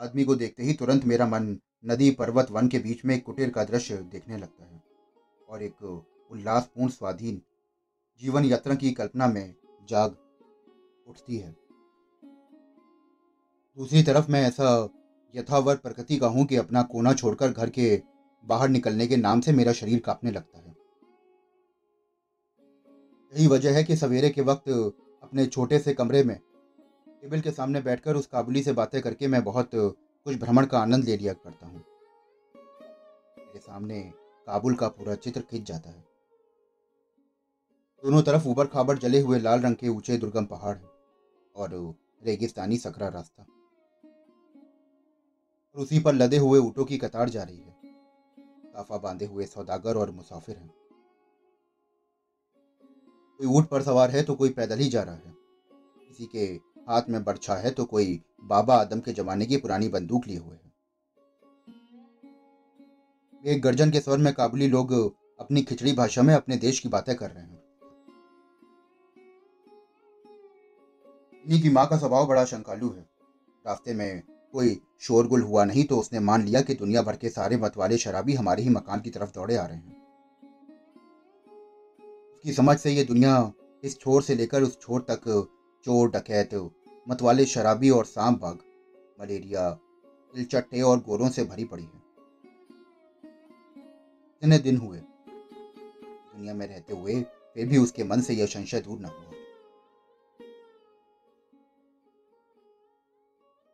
आदमी 0.00 0.24
को 0.24 0.34
देखते 0.34 0.62
ही 0.62 0.74
तुरंत 0.74 1.04
मेरा 1.04 1.26
मन 1.26 1.60
नदी 1.84 2.10
पर्वत 2.10 2.50
वन 2.50 2.68
के 2.68 2.78
बीच 2.78 3.04
में 3.04 3.14
एक 3.14 3.24
कुटीर 3.24 3.50
का 3.50 3.64
दृश्य 3.64 3.96
देखने 4.12 4.36
लगता 4.36 4.64
है 4.64 4.82
और 5.48 5.62
एक 5.62 5.82
उल्लासपूर्ण 6.30 6.88
स्वाधीन 6.88 7.40
जीवन 8.22 8.44
यात्रा 8.44 8.74
की 8.74 8.90
कल्पना 8.92 9.26
में 9.26 9.54
जाग 9.88 10.16
उठती 11.06 11.36
है। 11.36 11.50
दूसरी 13.78 14.02
तरफ़ 14.02 14.30
मैं 14.30 14.42
ऐसा 14.42 14.88
यथावत 15.34 15.80
प्रकृति 15.82 16.16
का 16.16 16.26
हूँ 16.26 16.44
कि 16.46 16.56
अपना 16.56 16.82
कोना 16.82 17.12
छोड़कर 17.14 17.52
घर 17.52 17.70
के 17.70 18.02
बाहर 18.44 18.68
निकलने 18.68 19.06
के 19.06 19.16
नाम 19.16 19.40
से 19.40 19.52
मेरा 19.52 19.72
शरीर 19.72 20.00
कांपने 20.00 20.30
लगता 20.30 20.58
है। 20.58 20.74
यही 23.32 23.46
वजह 23.46 23.74
है 23.74 23.84
कि 23.84 23.96
सवेरे 23.96 24.30
के 24.30 24.42
वक्त 24.42 24.68
अपने 25.22 25.46
छोटे 25.46 25.78
से 25.78 25.94
कमरे 25.94 26.22
में 26.22 26.36
टेबल 27.22 27.40
के 27.40 27.50
सामने 27.50 27.80
बैठकर 27.80 28.16
उस 28.16 28.26
काबुली 28.26 28.62
से 28.62 28.72
बातें 28.72 29.00
करके 29.02 29.28
मैं 29.28 29.42
बहुत 29.44 29.70
कुछ 30.26 30.36
भ्रमण 30.36 30.66
का 30.66 30.78
आनंद 30.78 31.04
ले 31.04 31.16
लिया 31.16 31.32
करता 31.32 31.66
हूँ। 31.66 31.84
मेरे 33.38 33.58
सामने 33.58 34.00
काबुल 34.46 34.74
का 34.74 34.88
पूरा 34.88 35.14
चित्र 35.14 35.40
खिंच 35.40 35.62
जाता 35.62 35.90
है। 35.90 36.04
दोनों 38.02 38.22
तरफ़ 38.22 38.48
उबर 38.48 38.66
खाबर 38.66 38.98
जले 38.98 39.20
हुए 39.20 39.38
लाल 39.38 39.60
रंग 39.60 39.76
के 39.76 39.88
ऊँचे 39.88 40.16
दुर्गम 40.16 40.44
पहाड़ 40.44 40.76
हैं 40.76 40.90
और 41.56 41.94
रेगिस्तानी 42.24 42.76
सकरा 42.76 43.08
रास्ता। 43.08 43.46
और 45.74 45.82
उसी 45.82 45.98
पर 45.98 46.14
लदे 46.14 46.36
हुए 46.36 46.58
ऊँटों 46.58 46.84
की 46.84 46.98
कतार 46.98 47.28
जा 47.28 47.42
रही 47.42 47.58
है। 47.58 47.78
साफा 48.66 48.98
बांधे 48.98 49.24
हुए 49.24 49.46
सौदागर 49.46 49.96
और 49.96 50.10
मुसाफिर 50.10 50.56
हैं। 50.56 50.70
कोई 53.40 53.46
ऊँट 53.46 53.68
पर 53.68 53.82
सवार 53.82 54.10
है 54.10 54.22
तो 54.22 54.34
कोई 54.34 54.50
पैदल 54.50 54.78
ही 54.78 54.88
जा 54.88 55.02
रहा 55.02 55.14
है। 55.14 55.34
किसी 56.08 56.26
के 56.26 56.46
हाथ 56.90 57.08
में 57.08 57.22
बर्छा 57.24 57.54
है 57.54 57.70
तो 57.70 57.84
कोई 57.84 58.20
बाबा 58.44 58.76
आदम 58.76 59.00
के 59.00 59.12
जमाने 59.12 59.46
की 59.46 59.56
पुरानी 59.56 59.88
बंदूक 59.88 60.26
लिए 60.26 60.38
हुए 60.38 60.56
है। 60.56 60.72
एक 63.44 63.62
गर्जन 63.62 63.90
के 63.90 64.00
स्वर 64.00 64.18
में 64.18 64.32
काबुली 64.32 64.68
लोग 64.68 64.92
अपनी 65.40 65.62
खिचड़ी 65.62 65.92
भाषा 65.92 66.22
में 66.22 66.34
अपने 66.34 66.56
देश 66.56 66.78
की 66.78 66.88
बातें 66.88 67.14
कर 67.14 67.30
रहे 67.30 67.42
हैं। 67.42 67.58
इन्हीं 71.44 71.60
की 71.62 71.70
माँ 71.70 71.86
का 71.86 71.96
स्वभाव 71.96 72.26
बड़ा 72.26 72.44
शंकालु 72.44 72.88
है। 72.88 73.06
रास्ते 73.64 73.94
में 73.94 74.22
कोई 74.54 74.80
शोरगुल 75.00 75.42
हुआ 75.42 75.64
नहीं 75.64 75.84
तो 75.84 75.98
उसने 75.98 76.20
मान 76.20 76.42
लिया 76.42 76.60
कि 76.60 76.74
दुनिया 76.74 77.02
भर 77.02 77.16
के 77.16 77.28
सारे 77.28 77.56
मतवाले 77.56 77.98
शराबी 77.98 78.34
हमारे 78.34 78.62
ही 78.62 78.68
मकान 78.68 79.00
की 79.00 79.10
तरफ़ 79.10 79.32
दौड़े 79.34 79.56
आ 79.56 79.64
रहे 79.66 79.76
हैं। 79.76 79.96
उसकी 82.34 82.52
समझ 82.52 82.76
से 82.78 82.90
ये 82.90 83.04
दुनिया 83.04 83.52
इस 83.84 83.98
छोर 84.00 84.22
से 84.22 84.34
लेकर 84.34 84.62
उस 84.62 84.78
छोर 84.80 85.00
तक 85.10 85.20
चोर, 85.84 86.10
डकैत 86.10 86.54
मतवाले 87.08 87.46
शराबी 87.46 87.90
और 87.90 88.04
सांप 88.04 88.40
बाग 88.40 88.58
मलेरिया, 89.20 89.70
तिलचट्टे 90.34 90.82
और 90.82 90.98
गोरों 90.98 91.28
से 91.28 91.44
भरी 91.44 91.64
पड़ी 91.64 91.82
है। 91.82 92.02
इतने 94.42 94.58
दिन 94.58 94.76
हुए? 94.76 94.98
दुनिया 94.98 96.54
में 96.54 96.66
रहते 96.66 96.92
हुए 96.92 97.22
फिर 97.22 97.66
भी 97.66 97.78
उसके 97.78 98.04
मन 98.04 98.20
से 98.20 98.34
यह 98.34 98.46
संशय 98.46 98.80
दूर 98.80 98.98
न 98.98 99.04
हुआ। 99.04 99.30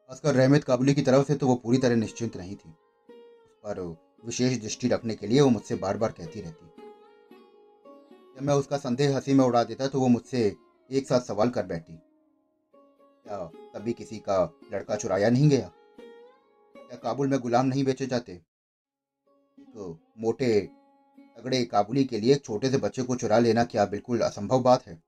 खासकर 0.08 0.34
रहमत 0.34 0.64
काबुली 0.64 0.94
की 0.94 1.02
तरफ़ 1.02 1.26
से 1.26 1.34
तो 1.34 1.46
वो 1.46 1.54
पूरी 1.54 1.78
तरह 1.78 1.96
निश्चिंत 1.96 2.36
नहीं 2.36 2.56
थी। 2.56 2.70
उस 2.70 3.60
पर 3.64 3.96
विशेष 4.24 4.58
दृष्टि 4.58 4.88
रखने 4.88 5.14
के 5.14 5.26
लिए 5.26 5.40
वो 5.40 5.48
मुझसे 5.48 5.74
बार 5.74 5.96
बार 5.96 6.12
कहती 6.12 6.40
रहती। 6.40 6.66
जब 8.36 8.42
मैं 8.42 8.54
उसका 8.54 8.76
संदेह 8.76 9.16
हँसी 9.16 9.34
में 9.34 9.44
उड़ा 9.44 9.64
देता 9.64 9.86
तो 9.86 10.00
वो 10.00 10.08
मुझसे 10.08 10.56
एक 10.90 11.06
साथ 11.06 11.20
सवाल 11.20 11.50
कर 11.50 11.66
बैठी। 11.66 11.98
क्या 13.28 13.50
कभी 13.74 13.92
किसी 13.92 14.18
का 14.18 14.54
लड़का 14.72 14.96
चुराया 14.96 15.30
नहीं 15.30 15.48
गया। 15.48 15.72
क्या 16.76 16.96
काबुल 16.96 17.28
में 17.28 17.40
गुलाम 17.40 17.66
नहीं 17.66 17.84
बेचे 17.84 18.06
जाते? 18.06 18.42
तो 19.60 19.98
मोटे 20.18 20.60
तगड़े 21.18 21.64
काबुली 21.64 22.04
के 22.04 22.20
लिए 22.20 22.34
एक 22.34 22.44
छोटे 22.44 22.70
से 22.70 22.78
बच्चे 22.78 23.02
को 23.02 23.16
चुरा 23.16 23.38
लेना 23.38 23.64
क्या 23.64 23.86
बिल्कुल 23.86 24.20
असंभव 24.20 24.62
बात 24.62 24.86
है? 24.86 25.02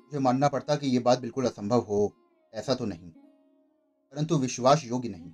मुझे 0.00 0.18
मानना 0.18 0.48
पड़ता 0.48 0.76
कि 0.76 0.86
ये 0.86 0.98
बात 0.98 1.18
बिल्कुल 1.18 1.46
असंभव 1.46 1.80
हो, 1.80 2.12
ऐसा 2.54 2.74
तो 2.74 2.84
नहीं। 2.84 3.10
परंतु 4.12 4.38
विश्वास 4.38 4.84
योग्य 4.84 5.08
नहीं। 5.08 5.32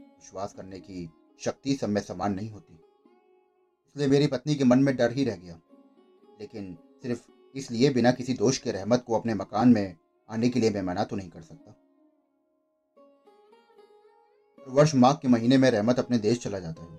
विश्वास 0.00 0.52
करने 0.52 0.80
की 0.80 1.10
शक्ति 1.38 1.74
सब 1.74 1.88
में 1.88 2.00
समान 2.00 2.34
नहीं 2.34 2.50
होती। 2.50 2.74
इसलिए 3.88 4.06
मेरी 4.06 4.26
पत्नी 4.26 4.54
के 4.54 4.64
मन 4.64 4.78
में 4.78 4.96
डर 4.96 5.12
ही 5.12 5.24
रह 5.24 5.36
गया। 5.36 5.60
लेकिन 6.40 6.78
सिर्फ़ 7.02 7.37
इसलिए 7.58 7.90
बिना 7.90 8.10
किसी 8.12 8.34
दोष 8.34 8.58
के 8.58 8.72
रहमत 8.72 9.04
को 9.06 9.18
अपने 9.18 9.34
मकान 9.34 9.68
में 9.68 9.96
आने 10.28 10.48
के 10.48 10.60
लिए 10.60 10.70
मैं 10.70 10.82
मना 10.82 11.04
तो 11.04 11.16
नहीं 11.16 11.30
कर 11.30 11.42
सकता। 11.42 11.74
वर्ष 14.66 14.94
माघ 14.94 15.14
के 15.16 15.28
महीने 15.28 15.58
में 15.58 15.70
रहमत 15.70 15.98
अपने 15.98 16.18
देश 16.18 16.38
चला 16.38 16.58
जाता 16.58 16.82
है। 16.82 16.98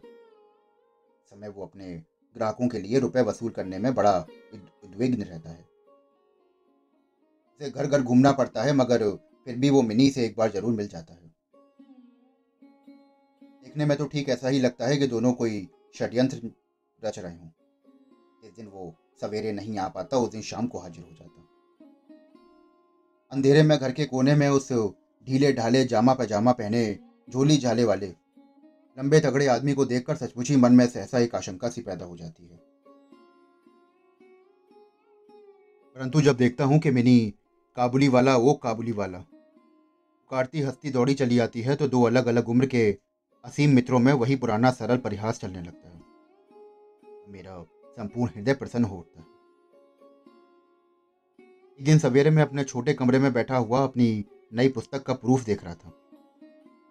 समय 1.32 1.48
वो 1.48 1.66
अपने 1.66 1.94
ग्राहकों 2.36 2.68
के 2.68 2.80
लिए 2.80 3.00
रुपए 3.00 3.22
वसूल 3.22 3.52
करने 3.52 3.78
में 3.78 3.94
बड़ा 3.96 4.18
उद्विग्न 4.54 5.24
रहता 5.24 5.50
है। 5.50 5.68
उसे 7.50 7.70
घर 7.70 7.88
घर 7.88 8.02
घूमना 8.02 8.32
पड़ता 8.32 8.64
है, 8.64 8.74
मगर 8.74 9.10
फिर 9.46 9.56
भी 9.56 9.70
वो 9.70 9.82
मिनी 9.82 10.10
से 10.10 10.26
एक 10.26 10.36
बार 10.38 10.52
ज़रूर 10.52 10.74
मिल 10.74 10.88
जाता 10.88 11.14
है। 11.14 11.28
देखने 13.64 13.86
में 13.86 13.98
तो 13.98 14.06
ठीक 14.06 14.30
ऐसा 14.30 14.48
ही 14.48 14.60
लगता 14.60 14.88
है 14.88 14.98
कि 14.98 15.08
दोनों 15.08 15.34
कोई 15.34 15.68
षड्यंत्र 15.98 16.52
रच 17.00 17.20
रहे 17.20 17.36
हों। 17.36 17.50
जिस 18.44 18.56
दिन 18.56 18.68
वो 18.68 18.94
सवेरे 19.22 19.52
नहीं 19.52 19.78
आ 19.78 19.88
पाता, 19.88 20.18
उस 20.18 20.30
दिन 20.30 20.42
शाम 20.42 20.68
को 20.68 20.80
हाजिर 20.80 21.04
हो 21.04 21.12
जाता। 21.12 21.46
अंधेरे 23.32 23.64
में 23.64 23.78
घर 23.78 23.92
के 23.92 24.06
कोने 24.06 24.36
में 24.36 24.48
उस 24.50 24.72
ढीले 25.28 25.52
ढाले 25.54 25.84
जामा 25.86 26.14
पजामा 26.14 26.52
पहने 26.52 27.00
झोली 27.30 27.58
झाले 27.58 27.84
वाले 27.84 28.08
लंबे 28.98 29.20
तगड़े 29.20 29.48
आदमी 29.48 29.74
को 29.74 29.86
देखकर 29.86 30.16
सचमुच 30.16 30.50
ही 30.50 30.56
मन 30.56 30.74
में 30.74 30.88
सहसा 30.88 31.20
एक 31.20 31.36
आशंका 31.36 31.70
सी 31.70 31.82
पैदा 31.82 32.06
हो 32.06 32.18
जाती 32.18 32.48
है। 32.48 32.58
परंतु 35.98 36.22
जब 36.22 36.38
देखता 36.38 36.64
हूँ 36.64 36.80
कि 36.80 36.92
मिनी 36.92 37.34
काबुली 37.78 38.08
वाला, 38.08 38.36
वो 38.38 38.54
काबुली 38.54 38.92
वाला 38.92 39.18
पुकारती 39.18 40.62
हस्ती 40.62 40.90
दौड़ी 40.92 41.14
चली 41.14 41.40
आती 41.40 41.62
है 41.62 41.76
तो 41.76 41.88
दो 41.88 42.04
अलग 42.04 42.28
अलग 42.28 42.50
उम्र 42.50 42.66
के 42.66 42.92
असीम 43.44 43.70
मित्रों 43.70 44.00
में 44.00 44.14
वही 44.14 44.36
पुराना 44.36 44.72
सरल 44.72 44.98
परिहास 44.98 45.40
चलने 45.40 45.62
लगता 45.62 45.90
है। 45.90 46.02
मेरा 47.32 47.56
संपूर्ण 48.00 48.32
हृदय 48.36 48.54
प्रसन्न 48.54 48.86
हो 48.86 48.98
उठता 48.98 49.22
एक 51.80 51.86
दिन 51.86 52.00
सवेरे 52.00 52.30
में 52.30 52.42
अपने 52.44 52.64
छोटे 52.64 52.94
कमरे 52.94 53.20
में 53.20 53.34
बैठा 53.34 53.58
हुआ 53.58 53.84
अपनी 53.84 54.26
नई 54.54 54.70
पुस्तक 54.70 55.04
का 55.04 55.14
प्रूफ 55.14 55.44
देख 55.44 55.64
रहा 55.64 55.76
था। 55.76 55.92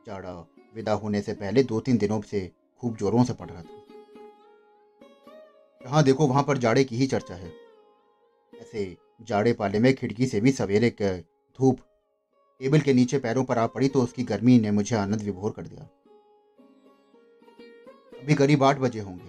जाड़ा, 0.07 0.49
विदा 0.75 0.93
होने 0.93 1.23
से 1.23 1.33
पहले 1.33 1.63
दो 1.63 1.81
तीन 1.81 1.99
दिनों 1.99 2.21
से 2.21 2.53
खूब 2.81 2.97
जोरों 2.97 3.25
से 3.25 3.33
पढ़ 3.33 3.51
रहा 3.51 3.63
था। 3.63 3.85
जहाँ 5.85 6.03
देखो, 6.05 6.27
वहाँ 6.27 6.43
पर 6.43 6.59
जाड़े 6.59 6.85
की 6.85 6.97
ही 6.97 7.07
चर्चा 7.07 7.35
है। 7.35 7.53
ऐसे 8.61 8.97
जाड़े 9.21 9.53
पाले 9.53 9.79
में 9.79 9.95
खिड़की 9.95 10.27
से 10.27 10.41
भी 10.41 10.53
सवेरे 10.53 10.91
के 10.91 11.21
धूप, 11.21 11.79
टेबल 12.61 12.81
के 12.81 12.93
नीचे 12.93 13.19
पैरों 13.19 13.45
पर 13.45 13.59
आ 13.59 13.67
पड़ी 13.67 13.89
तो 13.89 14.03
उसकी 14.03 14.25
गर्मी 14.25 14.61
ने 14.61 14.71
मुझे 14.71 14.97
आनंद 14.97 15.23
विभोर 15.23 15.51
कर 15.51 15.63
दिया। 15.63 15.89
अभी 18.23 18.35
करीब 18.35 18.65
आठ 18.65 18.79
बजे 18.79 19.01
होंगे। 19.01 19.29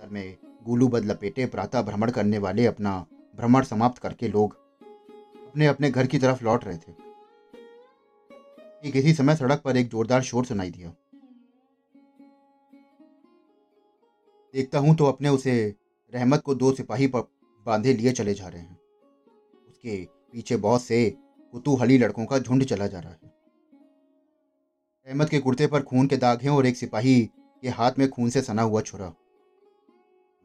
सर 0.00 0.08
में 0.08 0.36
गुलू 0.66 0.88
बद 0.88 1.04
लपेटे 1.04 1.46
प्रातः 1.46 1.82
भ्रमण 1.82 2.10
करने 2.10 2.38
वाले 2.38 2.66
अपना 2.66 2.94
भ्रमण 3.36 3.64
समाप्त 3.64 3.98
करके 3.98 4.28
लोग 4.28 4.54
अपने 5.48 5.66
अपने 5.66 5.90
घर 5.90 6.06
की 6.06 6.18
तरफ़ 6.18 6.44
लौट 6.44 6.64
रहे 6.64 6.78
थे। 6.78 6.92
इसी 8.98 9.12
समय 9.14 9.36
सड़क 9.36 9.60
पर 9.60 9.76
एक 9.76 9.88
जोरदार 9.88 10.22
शोर 10.22 10.44
सुनाई 10.44 10.70
दिया। 10.70 10.88
देखता 14.54 14.78
हूँ 14.78 14.94
तो 14.96 15.04
अपने 15.04 15.28
उसे 15.28 15.74
रहमत 16.12 16.42
को 16.42 16.54
दो 16.54 16.72
सिपाही 16.72 17.06
पर 17.06 17.20
बांधे 17.66 17.92
लिए 17.92 18.12
चले 18.12 18.34
जा 18.34 18.48
रहे 18.48 18.60
हैं। 18.60 18.78
उसके 19.68 19.96
पीछे 20.32 20.56
बहुत 20.56 20.82
से 20.82 21.10
कुतूहली 21.54 21.98
लड़कों 21.98 22.24
का 22.26 22.38
झुंड 22.38 22.64
चला 22.64 22.86
जा 22.86 23.00
रहा 23.00 23.12
है। 23.12 23.34
अहमद 25.06 25.28
के 25.28 25.38
कुर्ते 25.38 25.66
पर 25.66 25.82
खून 25.82 26.06
के 26.06 26.16
दाग 26.16 26.42
हैं 26.42 26.50
और 26.50 26.66
एक 26.66 26.76
सिपाही 26.76 27.20
के 27.62 27.68
हाथ 27.68 27.92
में 27.98 28.08
खून 28.10 28.30
से 28.30 28.42
सना 28.42 28.62
हुआ 28.62 28.80
छुरा। 28.80 29.12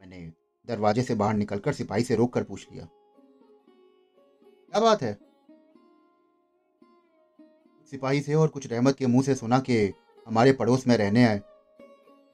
मैंने 0.02 0.32
दरवाजे 0.66 1.02
से 1.02 1.14
बाहर 1.14 1.34
निकलकर 1.34 1.72
सिपाही 1.72 2.04
से 2.04 2.16
रोक 2.16 2.32
कर 2.32 2.44
पूछ 2.44 2.68
लिया। 2.72 2.84
क्या 4.72 4.80
बात 4.80 5.02
है? 5.02 5.18
सिपाही 7.90 8.20
से 8.20 8.34
और 8.34 8.48
कुछ 8.48 8.66
रहमत 8.66 8.96
के 8.96 9.06
मुँह 9.06 9.22
से 9.22 9.34
सुना 9.34 9.58
कि 9.58 9.92
हमारे 10.26 10.52
पड़ोस 10.52 10.86
में 10.86 10.96
रहने 10.96 11.24
आए 11.24 11.38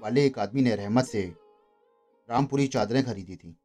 वाले 0.01 0.27
एक 0.27 0.39
आदमी 0.39 0.63
ने 0.63 0.77
रहमत 0.77 1.05
से 1.05 1.35
रामपुरी 2.31 2.67
चादरें 2.67 3.05
खरीदी 3.05 3.37
थी। 3.37 3.59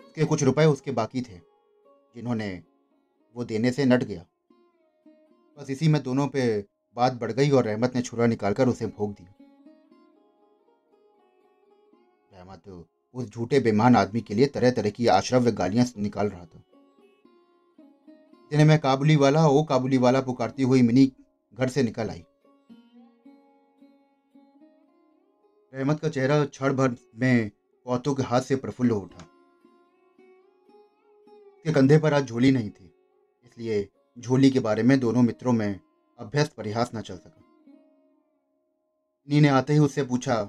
उसके 0.00 0.24
कुछ 0.24 0.42
रुपए 0.42 0.64
उसके 0.64 0.90
बाकी 0.90 1.22
थे, 1.22 1.40
जिन्होंने 2.14 2.62
वो 3.36 3.44
देने 3.44 3.72
से 3.72 3.84
नट 3.84 4.04
गया। 4.04 4.26
बस 5.58 5.70
इसी 5.70 5.88
में 5.88 6.02
दोनों 6.02 6.28
पे 6.28 6.64
बात 6.96 7.12
बढ़ 7.12 7.32
गई 7.32 7.50
और 7.50 7.64
रहमत 7.64 7.94
ने 7.94 8.02
छुरा 8.02 8.26
निकालकर 8.26 8.68
उसे 8.68 8.86
भोग 8.86 9.12
दिया। 9.12 9.41
रहमत 12.42 12.86
उस 13.14 13.30
झूठे 13.30 13.58
बेमान 13.60 13.96
आदमी 13.96 14.20
के 14.20 14.34
लिए 14.34 14.46
तरह 14.46 14.70
तरह 14.70 14.90
की 14.90 15.06
आश्रव्य 15.08 15.52
गालियाँ 15.52 15.86
निकाल 15.98 16.28
रहा 16.28 16.44
था। 16.44 16.62
इतने 18.44 18.64
में 18.64 18.78
काबुली 18.78 19.16
वाला 19.16 19.46
ओ 19.48 19.62
काबुली 19.62 19.98
वाला 19.98 20.20
पुकारती 20.20 20.62
हुई 20.62 20.82
मिनी 20.82 21.10
घर 21.54 21.68
से 21.68 21.82
निकल 21.82 22.10
आई। 22.10 22.24
रहमत 25.72 26.00
का 26.00 26.08
चेहरा 26.08 26.44
क्षण 26.44 26.72
भर 26.72 26.96
में 27.16 27.50
कौतुक 27.86 28.16
के 28.16 28.22
हाथ 28.22 28.40
से 28.40 28.56
प्रफुल्ल 28.56 28.90
हो 28.90 29.00
उठा। 29.00 29.24
उसके 31.56 31.72
कंधे 31.72 31.98
पर 31.98 32.14
आज 32.14 32.28
झोली 32.28 32.50
नहीं 32.50 32.70
थी, 32.70 32.92
इसलिए 33.44 33.88
झोली 34.16 34.50
के 34.50 34.60
बारे 34.60 34.82
में 34.82 34.98
दोनों 35.00 35.22
मित्रों 35.22 35.52
में 35.52 35.80
अभ्यस्त 36.18 36.52
परिहास 36.52 36.90
न 36.94 37.00
चल 37.00 37.16
सका। 37.16 37.40
नी 39.28 39.40
ने 39.40 39.48
आते 39.48 39.72
ही 39.72 39.78
उससे 39.78 40.02
पूछा 40.02 40.42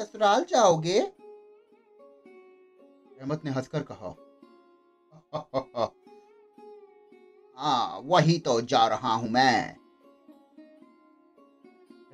ससुराल 0.00 0.44
जाओगे? 0.44 1.00
रहमत 3.20 3.44
ने 3.44 3.50
हंसकर 3.50 3.82
कहा 3.82 4.14
हाँ 7.56 8.00
वही 8.04 8.38
तो 8.38 8.60
जा 8.60 8.86
रहा 8.86 9.14
हूँ 9.14 9.30
मैं। 9.30 9.76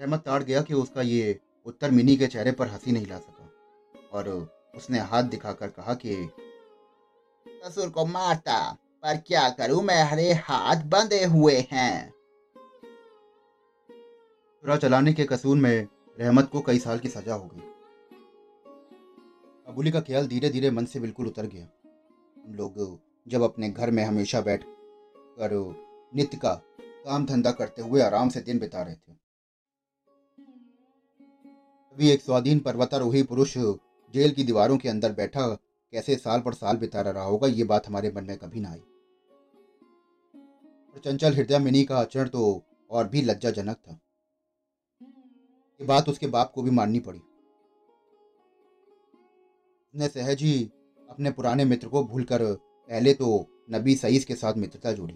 रहमत 0.01 0.21
ताड़ 0.21 0.43
गया 0.43 0.63
कि 0.63 0.75
उसका 0.75 1.03
ये 1.03 1.41
उत्तर 1.67 1.91
मिनी 1.91 2.17
के 2.17 2.27
चेहरे 2.27 2.53
पर 2.53 2.69
हँसी 2.69 2.93
नहीं 2.93 3.07
ला 3.07 3.19
सका 3.19 3.51
और 4.13 4.29
उसने 4.75 4.99
हाथ 4.99 5.23
दिखाकर 5.23 5.69
कहा 5.69 5.95
कि 5.95 6.31
ससुर 7.47 7.89
को 7.89 8.07
मारता 8.07 8.73
पर 9.03 9.17
क्या 9.17 9.49
करूँ? 9.51 9.83
मैं 9.83 10.03
हरे 10.03 10.33
हाथ 10.33 10.77
बंधे 10.77 11.25
हुए 11.25 11.69
हैं। 11.73 12.11
चुरा 14.61 14.77
चलाने 14.77 15.13
के 15.13 15.25
कसूर 15.25 15.57
में 15.57 15.89
रहमत 16.21 16.49
को 16.53 16.61
कई 16.61 16.79
साल 16.79 16.99
की 16.99 17.09
सजा 17.09 17.35
हो 17.35 17.51
गई। 17.55 17.76
अबुली 19.67 19.91
का 19.91 20.01
ख्याल 20.01 20.27
धीरे 20.27 20.49
धीरे 20.51 20.71
मन 20.71 20.85
से 20.85 21.01
बिल्कुल 21.01 21.27
उतर 21.27 21.47
गया। 21.47 21.69
हम 22.37 22.55
लोग 22.55 22.99
जब 23.27 23.43
अपने 23.43 23.71
घर 23.71 23.91
में 23.91 24.03
हमेशा 24.05 24.41
बैठ 24.41 24.65
कर 25.39 25.53
नित्य 26.15 26.37
का 26.37 26.53
काम 26.79 27.27
धंधा 27.27 27.51
करते 27.51 27.83
हुए 27.83 28.01
आराम 28.03 28.29
से 28.29 28.41
दिन 28.41 28.59
बिता 28.59 28.83
रहे 28.83 28.95
थे। 28.95 29.13
तभी 31.93 32.11
एक 32.11 32.23
स्वाधीन 32.23 32.59
पर्वतारोही 32.59 33.23
पुरुष 33.23 33.57
जेल 33.59 34.31
की 34.31 34.45
दीवारों 34.45 34.79
के 34.79 34.89
अंदर 34.89 35.13
बैठा, 35.13 35.47
कैसे 35.93 36.17
साल 36.17 36.41
पर 36.41 36.55
साल 36.55 36.77
बिता 36.77 37.01
रहा 37.01 37.25
होगा, 37.25 37.49
ये 37.49 37.65
बात 37.65 37.87
हमारे 37.87 38.13
मन 38.17 38.25
में 38.25 38.37
कभी 38.39 38.61
ना 38.61 38.71
आई। 38.71 38.81
और 40.95 41.01
चंचल 41.05 41.35
हृदय 41.35 41.59
मिनी 41.59 41.85
का 41.85 41.99
आचरण 41.99 42.29
तो 42.29 42.63
और 42.91 43.09
भी 43.09 43.23
लज्जाजनक 43.23 43.77
था। 43.79 44.01
ये 45.81 45.87
बात 45.87 46.09
उसके 46.09 46.27
बाप 46.29 46.53
को 46.55 46.63
भी 46.63 46.71
माननी 46.71 47.01
पड़ी। 47.01 47.21
उसने 49.97 50.09
सहज 50.11 50.43
ही 50.43 50.71
अपने 51.09 51.31
पुराने 51.31 51.65
मित्र 51.65 51.89
को 51.89 52.03
भूलकर 52.05 52.43
पहले 52.89 53.13
तो 53.15 53.29
नबी 53.71 53.95
सईस 53.97 54.25
के 54.25 54.35
साथ 54.35 54.55
मित्रता 54.55 54.93
जोड़ी। 54.93 55.15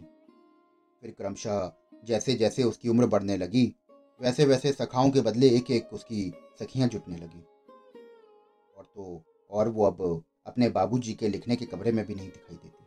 फिर 1.03 1.11
क्रमशः 1.11 1.73
जैसे 2.05 2.35
जैसे 2.35 2.63
उसकी 2.65 2.89
उम्र 2.89 3.07
बढ़ने 3.07 3.37
लगी 3.37 3.65
वैसे 4.21 4.45
वैसे 4.45 4.73
सखाओं 4.73 5.11
के 5.11 5.21
बदले 5.21 5.49
एक 5.49 5.71
एक 5.71 5.93
उसकी 5.93 6.23
सखियाँ 6.61 6.89
जुटने 6.89 7.17
लगी। 7.17 7.43
और 8.77 8.85
तो 8.87 9.23
और 9.51 9.69
वो 9.69 9.85
अब 9.87 10.01
अपने 10.47 10.69
बाबूजी 10.71 11.15
के 11.15 11.29
लिखने 11.29 11.57
के 11.57 11.67
कमरे 11.67 11.93
में 11.93 12.05
भी 12.07 12.15
नहीं 12.15 12.29
दिखाई 12.29 12.57
देती। 12.57 12.85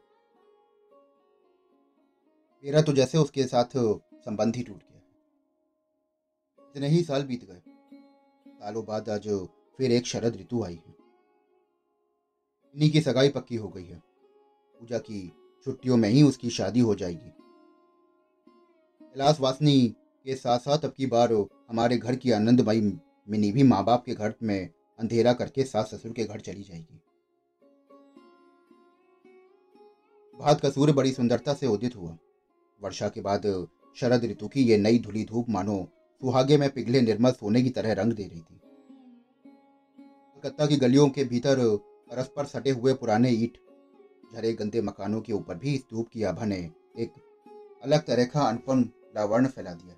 मेरा 2.64 2.82
तो 2.82 2.94
जैसे 2.94 3.18
उसके 3.18 3.44
साथ 3.46 3.78
संबंध 4.26 4.56
ही 4.56 4.64
टूट 4.64 4.80
गया 4.80 5.02
इतने 6.66 6.88
ही 6.88 7.04
साल 7.04 7.24
बीत 7.24 7.46
गए। 7.46 7.62
सालों 8.48 8.86
बाद 8.86 9.10
आज 9.10 9.30
फिर 9.80 9.92
एक 9.92 10.08
शरद 10.08 10.38
ऋतु 10.38 10.64
आई 10.64 10.76
है। 10.78 11.03
इन्हीं 12.76 12.92
की 12.92 13.02
सगाई 13.02 13.30
पक्की 13.30 13.56
हो 13.56 13.68
गई 13.70 13.86
है। 13.86 13.98
पूजा 14.76 14.98
की 14.98 15.32
छुट्टियों 15.66 15.98
में 15.98 16.10
ही 16.10 16.24
उसकी 16.24 16.50
शादी 16.50 16.80
हो 16.80 16.96
जाएगी। 16.96 17.30
कैलाश 19.02 19.40
वासनी 19.40 19.96
के 20.26 20.36
साथ 20.36 20.60
साथ 20.60 20.86
अब 20.86 20.94
की 20.98 21.06
बार 21.06 21.34
हमारे 21.70 21.98
घर 21.98 22.16
की 22.16 22.32
आनंदमयी 22.32 22.82
मिनी 23.30 23.52
भी 23.52 23.64
माँ 23.64 23.84
बाप 23.86 24.04
के 24.06 24.16
घर 24.16 24.34
में 24.44 24.70
अंधेरा 25.00 25.34
करके 25.34 25.64
सास 25.64 25.94
ससुर 25.94 26.12
के 26.12 26.24
घर 26.24 26.40
चली 26.40 26.64
जाएगी। 26.64 27.02
भात 30.40 30.62
का 30.62 30.70
सूर्य 30.70 30.94
बड़ी 30.94 31.12
सुंदरता 31.12 31.54
से 31.54 31.68
उदित 31.68 31.96
हुआ। 31.96 32.18
वर्षा 32.82 33.10
के 33.10 33.22
बाद 33.22 33.68
शरद 33.96 34.26
ऋतु 34.26 34.48
की 34.48 34.62
ये 34.62 34.78
नई 34.78 35.00
धुली 35.00 35.24
धूप 35.26 35.50
मानो 35.50 35.88
सुहागे 36.22 36.58
में 36.58 36.70
पिघले 36.70 37.02
निर्मल 37.02 37.32
सोने 37.32 37.62
की 37.62 37.70
तरह 37.70 37.94
रंग 37.94 38.14
दे 38.14 38.24
रही 38.24 38.40
थी। 38.40 38.60
कलकत्ता 40.36 40.66
की 40.66 40.76
गलियों 40.76 41.10
के 41.10 41.24
भीतर 41.24 41.60
परस्पर 42.14 42.46
सटे 42.46 42.70
हुए 42.70 42.94
पुराने 42.94 43.30
ईट, 43.30 43.58
झरे 44.34 44.54
गंदे 44.54 44.82
मकानों 44.82 45.22
के 45.22 45.34
ऊपर 45.34 45.56
भी 45.56 45.74
इस 45.76 45.82
धूप 45.92 46.10
की 46.14 46.24
आभा 46.24 46.46
ने 46.46 46.58
एक 47.00 47.14
अलग 47.84 48.06
तरह 48.06 48.26
का 48.26 48.42
अनपन 48.42 48.82
लावर्ण 49.16 49.48
फैला 49.48 49.74
दिया 49.74 49.96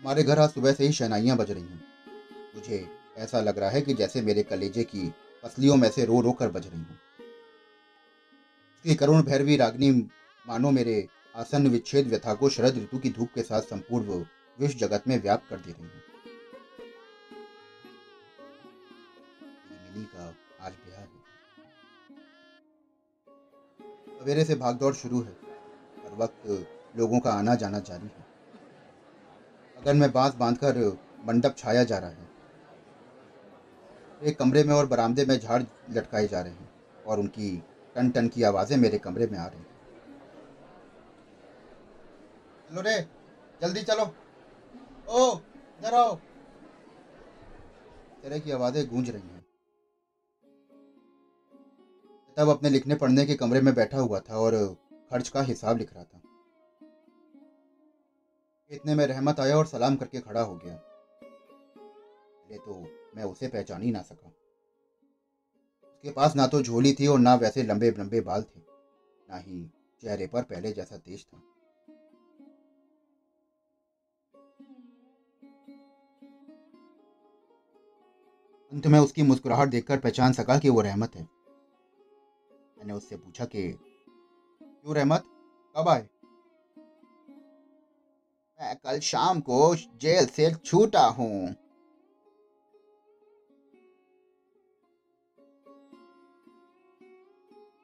हमारे 0.00 0.22
घर 0.22 0.38
आज 0.38 0.50
सुबह 0.50 0.72
से 0.72 0.86
ही 0.86 0.92
शहनाइयाँ 0.92 1.36
बज 1.36 1.50
रही 1.50 1.62
हैं। 1.62 1.80
मुझे 2.54 2.88
ऐसा 3.18 3.40
लग 3.40 3.58
रहा 3.58 3.70
है 3.70 3.82
कि 3.82 3.94
जैसे 3.94 4.22
मेरे 4.22 4.42
कलेजे 4.42 4.84
की 4.84 5.12
पसलियों 5.42 5.76
में 5.76 5.90
से 5.90 6.04
रो 6.04 6.20
रो 6.20 6.32
कर 6.32 6.48
बज 6.48 6.66
रही 6.66 6.80
हूँ। 6.80 6.98
करुण 8.96 9.22
भैरवी 9.22 9.56
रागनी 9.56 9.90
मानो 10.44 10.70
मेरे 10.70 11.08
आसन 11.36 11.66
विच्छेद 11.66 12.06
व्यथा 12.06 12.34
को 12.34 12.48
शरद 12.48 12.78
ऋतु 12.78 12.98
की 12.98 13.10
धूप 13.10 13.28
के 13.34 13.42
साथ 13.42 13.62
संपूर्ण 13.62 14.24
विश्व 14.58 14.78
जगत 14.78 15.02
में 15.08 15.22
व्याप्त 15.22 15.50
कर 15.50 15.56
दे 15.56 15.72
रही 15.72 15.84
है। 15.84 16.13
मिनी 19.94 20.06
का 20.06 20.34
आज 20.66 20.72
ब्याह 20.72 21.00
है। 21.00 21.08
सवेरे 24.18 24.44
से 24.44 24.54
भागदौड़ 24.54 24.94
शुरू 24.94 25.20
है। 25.20 25.32
हर 26.04 26.14
वक्त 26.14 26.66
लोगों 26.96 27.20
का 27.20 27.32
आना 27.32 27.54
जाना 27.54 27.78
जारी 27.78 28.06
है। 28.06 28.26
अगर 29.76 29.94
में 29.94 30.12
बाँस 30.12 30.34
बांधकर 30.34 30.98
मंडप 31.26 31.54
छाया 31.58 31.84
जा 31.84 31.98
रहा 31.98 32.10
है, 32.10 32.28
एक 34.22 34.38
कमरे 34.38 34.64
में 34.64 34.74
और 34.74 34.86
बरामदे 34.86 35.24
में 35.24 35.38
झाड़ 35.38 35.62
लटकाए 35.90 36.26
जा 36.26 36.40
रहे 36.40 36.52
हैं 36.52 36.68
और 37.06 37.20
उनकी 37.20 37.62
टन 37.94 38.10
टन 38.10 38.28
की 38.28 38.42
आवाज़ें 38.42 38.76
मेरे 38.76 38.98
कमरे 38.98 39.26
में 39.26 39.38
आ 39.38 39.46
रही 39.46 39.58
हैं। 39.58 39.66
चलो 42.70 42.80
रे, 42.80 43.08
जल्दी 43.62 43.82
चलो। 43.82 44.14
ओ, 45.08 45.38
इधर 45.80 45.94
आओ। 45.94 46.18
की 48.26 48.50
आवाज़ें 48.50 48.86
गूंज 48.86 49.10
रही 49.10 49.22
हैं। 49.22 49.33
तब 52.36 52.48
अपने 52.48 52.70
लिखने 52.70 52.94
पढ़ने 52.94 53.24
के 53.26 53.34
कमरे 53.34 53.60
में 53.60 53.74
बैठा 53.74 53.98
हुआ 53.98 54.18
था 54.20 54.36
और 54.36 54.54
खर्च 55.10 55.28
का 55.28 55.40
हिसाब 55.42 55.78
लिख 55.78 55.92
रहा 55.94 56.02
था। 56.04 56.20
इतने 58.70 58.94
में 58.94 59.06
रहमत 59.06 59.40
आया 59.40 59.56
और 59.56 59.66
सलाम 59.66 59.96
करके 59.96 60.20
खड़ा 60.20 60.40
हो 60.40 60.54
गया। 60.54 60.74
पहले 62.44 62.58
तो 62.58 62.80
मैं 63.16 63.24
उसे 63.24 63.48
पहचान 63.48 63.82
ही 63.82 63.90
ना 63.90 64.00
सका। 64.02 64.28
उसके 65.84 66.10
पास 66.10 66.34
ना 66.36 66.46
तो 66.46 66.60
झोली 66.62 66.92
थी 66.92 67.06
और 67.06 67.18
ना 67.18 67.34
वैसे 67.34 67.62
लंबे 67.62 67.90
लंबे 67.90 68.20
बाल 68.20 68.42
थे, 68.42 68.60
ना 69.28 69.36
ही 69.36 69.70
चेहरे 70.00 70.26
पर 70.26 70.42
पहले 70.42 70.72
जैसा 70.72 70.96
तेज 70.96 71.24
था। 71.24 71.38
अंत 78.72 78.86
में 78.86 78.98
उसकी 78.98 79.22
मुस्कुराहट 79.22 79.68
देखकर 79.68 79.98
पहचान 79.98 80.32
सका 80.32 80.58
कि 80.58 80.68
वो 80.68 80.80
रहमत 80.80 81.16
है। 81.16 81.26
मैंने 82.84 82.94
उससे 82.94 83.16
पूछा 83.16 83.44
कि, 83.44 83.72
क्यों 84.62 84.94
रहमत? 84.94 85.24
कब 85.76 85.88
आए? 85.88 86.08
मैं 88.60 88.76
कल 88.76 88.98
शाम 88.98 89.40
को 89.40 89.74
जेल 89.74 90.26
से 90.26 90.54
छूटा 90.54 91.06
हूँ। 91.06 91.52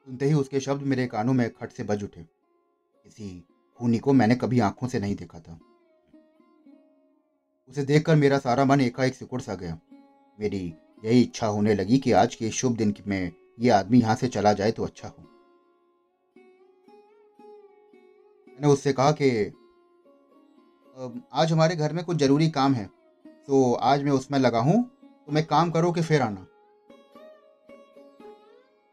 सुनते 0.05 0.25
ही 0.25 0.33
उसके 0.33 0.59
शब्द 0.59 0.81
मेरे 0.81 1.07
कानों 1.07 1.33
में 1.33 1.53
खट 1.53 1.71
से 1.71 1.83
बज 1.83 2.03
उठे। 2.03 2.21
किसी 3.03 3.47
खूनी 3.77 3.99
को 3.99 4.13
मैंने 4.13 4.35
कभी 4.35 4.59
आँखों 4.59 4.87
से 4.87 4.99
नहीं 4.99 5.15
देखा 5.15 5.39
था। 5.39 5.59
उसे 7.69 7.83
देखकर 7.83 8.15
मेरा 8.15 8.39
सारा 8.39 8.65
मन 8.65 8.81
एकाएक 8.81 9.15
सिकुड़ 9.15 9.41
सा 9.41 9.55
गया। 9.55 9.79
मेरी 10.39 10.73
यही 11.05 11.21
इच्छा 11.21 11.47
होने 11.47 11.75
लगी 11.75 11.97
कि 11.97 12.11
आज 12.11 12.35
के 12.35 12.51
शुभ 12.51 12.77
दिन 12.77 12.95
में 13.07 13.40
ये 13.57 13.69
आदमी 13.71 13.99
यहाँ 13.99 14.15
से 14.15 14.27
चला 14.27 14.53
जाए 14.53 14.71
तो 14.71 14.83
अच्छा 14.85 15.07
हो। 15.07 15.23
मैंने 18.47 18.67
उससे 18.67 18.93
कहा 18.93 19.11
कि 19.21 19.29
आज 21.33 21.51
हमारे 21.51 21.75
घर 21.75 21.93
में 21.93 22.03
कुछ 22.05 22.17
ज़रूरी 22.17 22.49
काम 22.51 22.73
है 22.73 22.85
तो 23.47 23.73
आज 23.73 24.03
मैं 24.03 24.11
उसमें 24.11 24.39
लगा 24.39 24.59
हूँ 24.61 24.83
तो 25.27 25.31
मैं 25.31 25.45
काम 25.45 25.71
करो 25.71 25.91
कि 25.91 26.01
फिर 26.01 26.21
आना। 26.21 26.39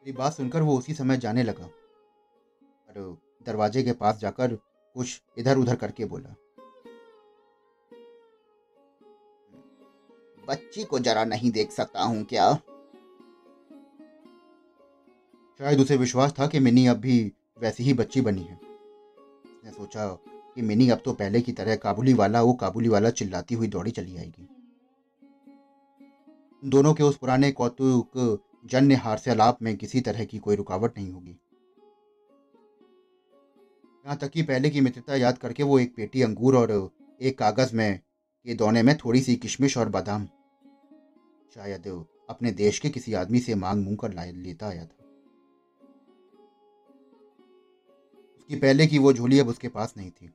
मेरी 0.04 0.12
बात 0.14 0.32
सुनकर 0.32 0.62
वो 0.62 0.76
उसी 0.78 0.94
समय 0.94 1.16
जाने 1.18 1.42
लगा, 1.42 1.64
और 1.64 3.16
दरवाजे 3.46 3.82
के 3.82 3.92
पास 3.94 4.18
जाकर 4.18 4.54
कुछ 4.54 5.20
इधर 5.38 5.58
उधर 5.58 5.76
करके 5.76 6.04
बोला। 6.04 6.34
बच्ची 10.44 10.84
को 10.84 10.98
जरा 11.00 11.24
नहीं 11.26 11.50
देख 11.50 11.70
सकता 11.72 12.02
हूँ 12.02 12.24
क्या? 12.24 12.48
शायद 15.60 15.80
उसे 15.80 15.96
विश्वास 15.96 16.32
था 16.32 16.46
कि 16.46 16.58
मिनी 16.60 16.86
अब 16.86 16.96
भी 16.96 17.20
वैसी 17.58 17.84
ही 17.84 17.92
बच्ची 17.92 18.20
बनी 18.20 18.42
है। 18.42 18.54
उसने 18.54 19.70
सोचा 19.70 20.06
कि 20.54 20.62
मिनी 20.62 20.88
अब 20.88 21.00
तो 21.04 21.12
पहले 21.12 21.40
की 21.40 21.52
तरह 21.52 21.76
काबुली 21.76 22.12
वाला 22.12 22.42
वो 22.42 22.52
काबुली 22.52 22.88
वाला 22.88 23.10
चिल्लाती 23.10 23.54
हुई 23.54 23.66
दौड़ी 23.66 23.90
चली 23.90 24.16
आएगी। 24.16 24.48
दोनों 26.62 26.92
के 26.94 27.02
उस 27.02 27.16
पुराने 27.16 27.50
कौतुक 27.52 28.40
जन्य 28.64 28.94
हास्यालाप 28.96 29.62
में 29.62 29.76
किसी 29.76 30.00
तरह 30.00 30.24
की 30.24 30.38
कोई 30.38 30.56
रुकावट 30.56 30.98
नहीं 30.98 31.10
होगी। 31.12 31.30
यहाँ 34.04 34.16
तक 34.16 34.30
कि 34.30 34.42
पहले 34.42 34.70
की 34.70 34.80
मित्रता 34.80 35.16
याद 35.16 35.38
करके 35.38 35.62
वो 35.62 35.78
एक 35.78 35.94
पेटी 35.96 36.22
अंगूर 36.22 36.56
और 36.56 36.90
एक 37.20 37.38
कागज़ 37.38 37.74
में, 37.76 38.00
के 38.46 38.54
दोने 38.54 38.82
में 38.82 38.96
थोड़ी 38.96 39.20
सी 39.20 39.34
किशमिश 39.36 39.76
और 39.78 39.88
बादाम, 39.88 40.26
शायद 41.54 41.86
अपने 42.30 42.50
देश 42.52 42.78
के 42.78 42.90
किसी 42.90 43.14
आदमी 43.14 43.40
से 43.40 43.54
मांग 43.54 43.84
मूंग 43.84 43.98
कर 43.98 44.12
लेता 44.34 44.66
आया 44.66 44.84
था। 44.84 44.97
उसकी 48.48 48.60
पहले 48.60 48.86
की 48.86 48.98
वो 48.98 49.12
झोली 49.12 49.38
अब 49.38 49.48
उसके 49.48 49.68
पास 49.68 49.92
नहीं 49.96 50.10
थी। 50.10 50.28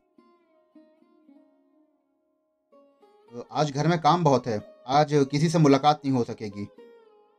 तो 3.31 3.47
आज 3.51 3.71
घर 3.71 3.87
में 3.87 3.99
काम 4.01 4.23
बहुत 4.23 4.47
है। 4.47 4.57
आज 4.87 5.09
किसी 5.31 5.49
से 5.49 5.59
मुलाकात 5.59 6.01
नहीं 6.05 6.13
हो 6.15 6.23
सकेगी। 6.23 6.67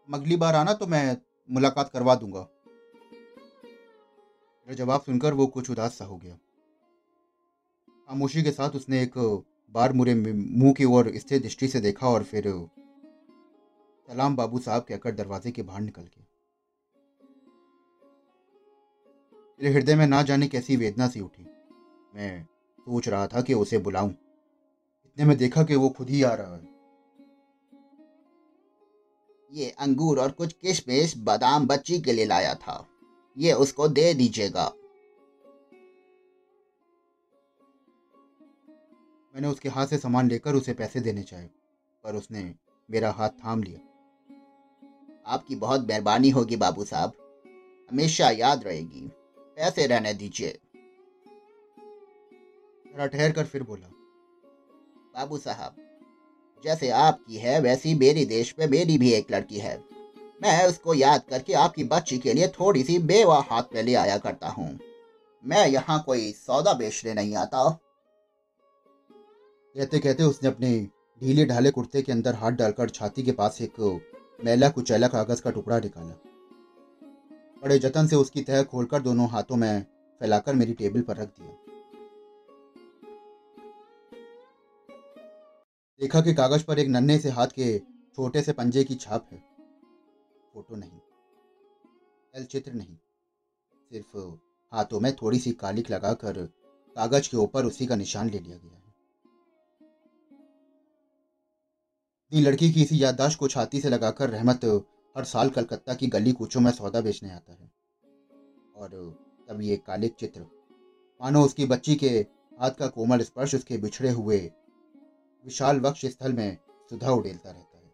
अगली 0.09 0.37
बार 0.37 0.55
आना 0.55 0.73
तो 0.73 0.87
मैं 0.87 1.17
मुलाकात 1.49 1.91
करवा 1.91 2.15
दूँगा। 2.15 2.41
मेरा 4.69 4.75
जवाब 4.75 5.01
सुनकर 5.01 5.35
वो 5.35 5.47
कुछ 5.47 5.71
उदास 5.71 5.99
सा 5.99 6.05
हो 6.05 6.17
गया। 6.17 6.35
खामोशी 8.09 8.43
के 8.43 8.51
साथ 8.51 8.71
उसने 8.71 9.03
एक 9.03 9.19
बार 9.73 9.93
मुरे 9.93 10.15
मुँह 10.15 10.73
की 10.73 10.85
ओर 10.85 11.13
स्थिर 11.17 11.43
दृष्टि 11.43 11.69
से 11.69 11.81
देखा 11.81 12.09
और 12.09 12.23
फिर 12.25 12.53
सलाम 14.09 14.37
बाबू 14.37 14.59
साहब 14.59 14.83
कहकर 14.83 15.15
दरवाजे 15.15 15.51
के 15.51 15.63
बाहर 15.63 15.81
निकल 15.81 16.03
गया। 16.03 16.27
मेरे 19.65 19.77
हृदय 19.77 19.95
में 19.95 20.07
ना 20.07 20.23
जाने 20.23 20.49
कैसी 20.49 20.77
वेदना 20.77 21.09
सी 21.09 21.21
उठी। 21.21 21.43
मैं 22.15 22.45
सोच 22.81 23.09
रहा 23.09 23.27
था 23.27 23.43
कि 23.43 23.55
उसे 23.55 23.79
बुलाऊं। 23.79 24.11
इतने 25.07 25.25
में 25.25 25.37
देखा 25.37 25.65
कि 25.65 25.77
वो 25.77 25.89
खुद 25.89 26.11
ही 26.11 26.23
आ 26.23 26.35
रहा 26.35 26.57
है। 26.57 26.69
ये 29.53 29.71
अंगूर 29.71 30.21
और 30.21 30.31
कुछ 30.31 30.53
किशमिश 30.53 31.17
बादाम 31.17 31.67
बच्ची 31.67 32.01
के 32.01 32.13
लिए 32.13 32.25
लाया 32.25 32.55
था। 32.55 32.89
ये 33.39 33.53
उसको 33.53 33.89
दे 33.89 34.15
दीजिएगा। 34.15 34.73
मैंने 39.35 39.49
उसके 39.49 39.69
हाथ 39.69 39.87
से 39.87 39.99
सामान 39.99 40.29
लेकर 40.29 40.55
उसे 40.55 40.75
पैसे 40.75 41.01
देने 41.01 41.23
चाहे, 41.23 41.47
पर 42.05 42.15
उसने 42.15 42.55
मेरा 42.91 43.11
हाथ 43.11 43.29
थाम 43.29 43.63
लिया। 43.63 43.79
आपकी 45.27 45.57
बहुत 45.57 45.87
मेहरबानी 45.87 46.31
होगी 46.31 46.57
बाबू 46.57 46.85
साहब। 46.85 47.13
हमेशा 47.91 48.31
याद 48.31 48.65
रहेगी। 48.65 49.13
पैसे 49.57 49.87
रहने 49.87 50.13
दीजिए। 50.15 50.59
जरा 52.87 53.07
ठहर 53.07 53.33
कर 53.33 53.45
फिर 53.45 53.63
बोला, 53.63 53.89
बाबू 55.15 55.39
साहब, 55.39 55.77
जैसे 56.65 56.89
आपकी 56.91 57.37
है, 57.37 57.61
वैसी 57.61 57.95
मेरी 57.95 58.25
देश 58.27 58.55
में 58.59 58.67
मेरी 58.67 58.99
भी 58.99 59.13
एक 59.13 59.31
लड़की 59.31 59.59
है। 59.59 59.77
मैं 60.43 60.67
उसको 60.69 60.95
याद 60.95 61.23
करके 61.31 61.53
आपकी 61.55 61.85
बच्ची 61.85 62.19
के 62.19 62.33
लिए 62.33 62.49
थोड़ी 62.51 62.83
सी 62.85 62.99
बेवा 63.05 63.39
हाथ 63.51 63.75
में 63.75 63.83
ले 63.83 63.95
आया 63.95 64.17
करता 64.19 64.49
हूँ। 64.49 64.79
मैं 65.45 65.67
यहाँ 65.69 66.03
कोई 66.07 66.31
सौदा 66.33 66.73
बेचने 66.73 67.15
नहीं 67.15 67.35
आता। 67.37 67.69
कहते 69.77 69.99
कहते 69.99 70.23
उसने 70.23 70.49
अपने 70.49 70.71
ढीले 71.23 71.45
ढाले 71.47 71.71
कुर्ते 71.71 72.03
के 72.03 72.13
अंदर 72.13 72.35
हाथ 72.35 72.53
डालकर 72.53 72.89
छाती 72.91 73.23
के 73.23 73.33
पास 73.33 73.61
एक 73.63 73.81
मैला 74.45 74.69
कुचैला 74.69 75.09
कागज़ 75.09 75.43
का 75.43 75.51
टुकड़ा 75.51 75.79
निकाला। 75.79 76.15
बड़े 77.65 77.79
जतन 77.79 78.07
से 78.07 78.17
उसकी 78.17 78.43
तह 78.43 78.63
खोलकर 78.63 79.03
दोनों 79.03 79.29
हाथों 79.29 79.57
में 79.57 79.87
फैलाकर 80.21 80.55
मेरी 80.55 80.73
टेबल 80.73 81.03
पर 81.03 81.17
रख 81.17 81.29
दिया। 81.29 81.49
देखा 86.01 86.21
कि 86.21 86.35
कागज़ 86.35 86.65
पर 86.65 86.79
एक 86.79 86.89
नन्हे 86.89 87.19
से 87.19 87.31
हाथ 87.31 87.47
के 87.47 87.79
छोटे 88.17 88.43
से 88.43 88.53
पंजे 88.53 88.85
की 88.85 88.95
छाप 88.95 89.29
है। 89.33 89.39
फ़ोटो 90.53 90.77
नहीं। 90.77 91.01
एल 92.35 92.45
चित्र 92.45 92.73
नहीं। 92.73 92.97
सिर्फ़ 93.93 94.19
हाथों 94.75 95.01
में 95.01 95.17
थोड़ी 95.17 95.39
सी 95.39 95.53
कालिक 95.53 95.91
लगाकर 95.91 96.33
कागज़ 96.97 97.31
के 97.31 97.37
ऊपर 97.37 97.65
उसी 97.65 97.87
का 97.87 97.97
निशान 97.97 98.31
ले 98.31 98.39
लिया 98.39 98.57
गया 98.57 98.77
है। 98.77 98.85
लड़की 102.43 102.73
की 102.73 102.83
इसी 102.83 103.03
याददाश्त 103.03 103.39
को 103.39 103.49
छाती 103.49 103.81
से 103.81 103.89
लगाकर 103.89 104.31
रहमत 104.31 104.65
हर 105.17 105.25
साल 105.25 105.51
कलकत्ता 105.51 105.95
की 105.95 106.07
गली 106.07 106.33
कूचों 106.33 106.61
में 106.61 106.71
सौदा 106.73 107.01
बेचने 107.01 107.31
आता 107.31 107.53
है। 107.53 107.71
और 108.77 108.91
तब 109.49 109.61
ये 109.61 109.77
कालिक 109.77 110.15
चित्र, 110.15 110.41
मानो 111.21 111.45
उसकी 111.45 111.67
बच्ची 111.67 111.95
के 111.95 112.09
हाथ 112.61 112.71
का 112.71 112.87
कोमल 112.87 113.23
स्पर्श 113.23 113.55
उसके 113.55 113.79
बिछड़े 113.79 114.11
हुए 114.11 114.39
विशाल 115.45 115.81
वक्ष 115.81 116.07
स्थल 116.07 116.33
में 116.33 116.57
सुधा 116.91 117.11
उड़ेलता 117.11 117.51
रहता 117.51 117.79
है। 117.79 117.85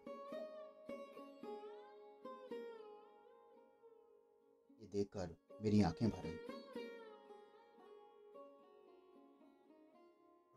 ये 4.81 4.87
देखकर 4.87 5.35
मेरी 5.61 5.81
आँखें 5.81 6.09
भर 6.09 6.29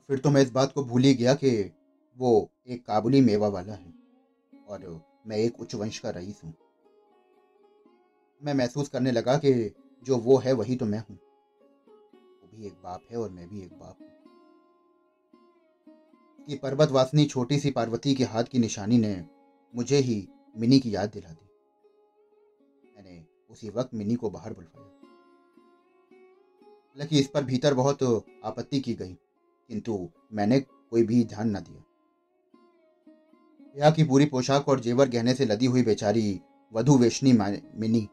फिर 0.09 0.18
तो 0.18 0.31
मैं 0.31 0.42
इस 0.42 0.50
बात 0.53 0.72
को 0.72 0.85
भूल 0.85 1.03
ही 1.03 1.14
गया 1.14 1.35
कि 1.35 1.50
वो 2.18 2.50
एक 2.66 2.87
काबुली 2.87 3.20
मेवा 3.20 3.48
वाला 3.48 3.72
है। 3.72 3.92
और 4.68 5.13
मैं 5.26 5.37
एक 5.37 5.60
उच्च 5.60 5.74
वंश 5.74 5.98
का 5.98 6.10
रईस 6.10 6.40
हूँ। 6.44 6.54
मैं 8.42 8.54
महसूस 8.54 8.88
करने 8.88 9.12
लगा 9.12 9.37
कि 9.37 9.74
जो 10.04 10.18
वो 10.18 10.38
है 10.38 10.52
वही 10.52 10.76
तो 10.76 10.87
मैं 10.87 10.98
हूँ। 10.98 11.16
वो 12.42 12.50
भी 12.54 12.66
एक 12.66 12.74
बाप 12.74 13.02
है 13.10 13.16
और 13.16 13.30
मैं 13.30 13.48
भी 13.48 13.62
एक 13.62 13.72
बाप 13.72 13.98
हूँ। 14.00 14.10
कि 16.46 16.56
पर्वत 16.56 16.90
वासनी 16.90 17.24
छोटी 17.24 17.58
सी 17.58 17.70
पार्वती 17.70 18.14
के 18.14 18.24
हाथ 18.24 18.44
की 18.44 18.58
निशानी 18.58 18.98
ने 18.98 19.26
मुझे 19.74 19.96
ही 19.96 20.28
मिनी 20.56 20.78
की 20.78 20.94
याद 20.94 21.10
दिला 21.10 21.28
दी। 21.28 21.48
मैंने 22.96 23.24
उसी 23.50 23.70
वक्त 23.70 23.94
मिनी 23.94 24.14
को 24.14 24.30
बाहर 24.30 24.52
बुलवाया। 24.52 24.90
हालाँकि 26.88 27.18
इस 27.18 27.28
पर 27.28 27.44
भीतर 27.44 27.74
बहुत 27.74 28.02
आपत्ति 28.44 28.80
की 28.80 28.94
गई, 28.94 29.12
किंतु 29.68 30.10
मैंने 30.32 30.60
कोई 30.60 31.02
भी 31.02 31.24
ध्यान 31.24 31.56
न 31.56 31.60
दिया। 31.60 31.84
यहाँ 33.76 33.92
की 33.92 34.04
पूरी 34.04 34.26
पोशाक 34.26 34.68
और 34.68 34.80
जेवर 34.80 35.08
गहने 35.08 35.34
से 35.34 35.44
लदी 35.44 35.66
हुई 35.66 35.82
बेचारी 35.82 36.40
वधु 36.72 36.96
वेशनी 36.98 37.32
मिनी। 37.32 38.08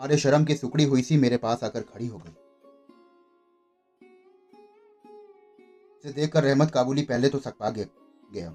मारे 0.00 0.16
शर्म 0.16 0.44
की 0.44 0.56
सुकड़ी 0.56 0.84
हुई 0.84 1.02
सी 1.02 1.16
मेरे 1.16 1.36
पास 1.36 1.64
आकर 1.64 1.82
खड़ी 1.82 2.06
हो 2.06 2.18
गई। 2.18 2.34
इसे 5.98 6.12
देखकर 6.12 6.44
रहमत 6.44 6.70
काबुली 6.70 7.02
पहले 7.02 7.28
तो 7.28 7.38
सकपा 7.38 7.70
गया। 7.70 8.50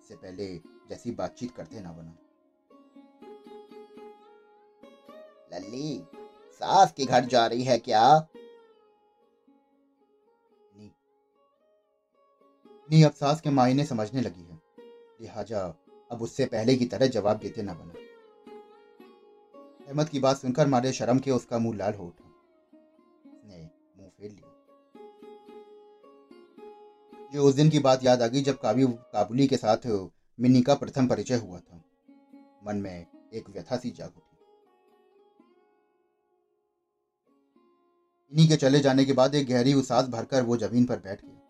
इससे 0.00 0.14
पहले 0.14 0.46
जैसी 0.88 1.10
बातचीत 1.10 1.54
करते 1.56 1.80
ना 1.80 1.92
बना। 1.92 2.16
लल्ली, 5.52 6.04
सास 6.52 6.92
के 6.92 7.04
घर 7.04 7.24
जा 7.24 7.46
रही 7.46 7.64
है 7.64 7.78
क्या? 7.78 8.28
नहीं, 12.90 13.04
अब 13.04 13.12
सास 13.12 13.40
के 13.40 13.50
मायने 13.50 13.84
समझने 13.84 14.20
लगी 14.20 14.42
है। 14.42 14.53
लिहाजा 15.24 15.60
अब 16.10 16.22
उससे 16.22 16.46
पहले 16.46 16.76
की 16.76 16.86
तरह 16.86 17.06
जवाब 17.06 17.38
देते 17.38 17.62
न 17.62 17.74
बना। 17.74 17.94
अहमद 19.88 20.08
की 20.08 20.18
बात 20.18 20.36
सुनकर 20.36 20.66
मारे 20.66 20.92
शर्म 20.92 21.18
के 21.18 21.30
उसका 21.30 21.58
मुँह 21.58 21.76
लाल 21.76 21.94
हो 21.94 22.04
उठा। 22.04 22.28
उसने 23.26 23.70
मुँह 23.98 24.08
फेर 24.08 24.30
लिया। 24.30 24.50
जो 27.32 27.44
उस 27.44 27.54
दिन 27.54 27.70
की 27.70 27.78
बात 27.78 28.04
याद 28.04 28.22
आ 28.22 28.26
गई 28.26 28.42
जब 28.42 28.60
काबी 28.60 28.86
काबुली 29.12 29.46
के 29.46 29.56
साथ 29.56 29.86
मिनी 30.38 30.62
का 30.62 30.74
प्रथम 30.74 31.06
परिचय 31.06 31.36
हुआ 31.36 31.58
था। 31.58 31.80
मन 32.66 32.76
में 32.76 33.06
एक 33.34 33.48
व्यथा 33.50 33.76
सी 33.76 33.90
जाग 33.90 34.08
उठी। 34.08 34.36
इन्हीं 38.32 38.48
के 38.48 38.56
चले 38.56 38.80
जाने 38.80 39.04
के 39.04 39.12
बाद 39.12 39.34
एक 39.34 39.46
गहरी 39.46 39.74
उसास 39.74 40.08
भरकर 40.08 40.42
वो 40.42 40.56
ज़मीन 40.56 40.84
पर 40.84 40.98
बैठ 40.98 41.24
गया। 41.24 41.40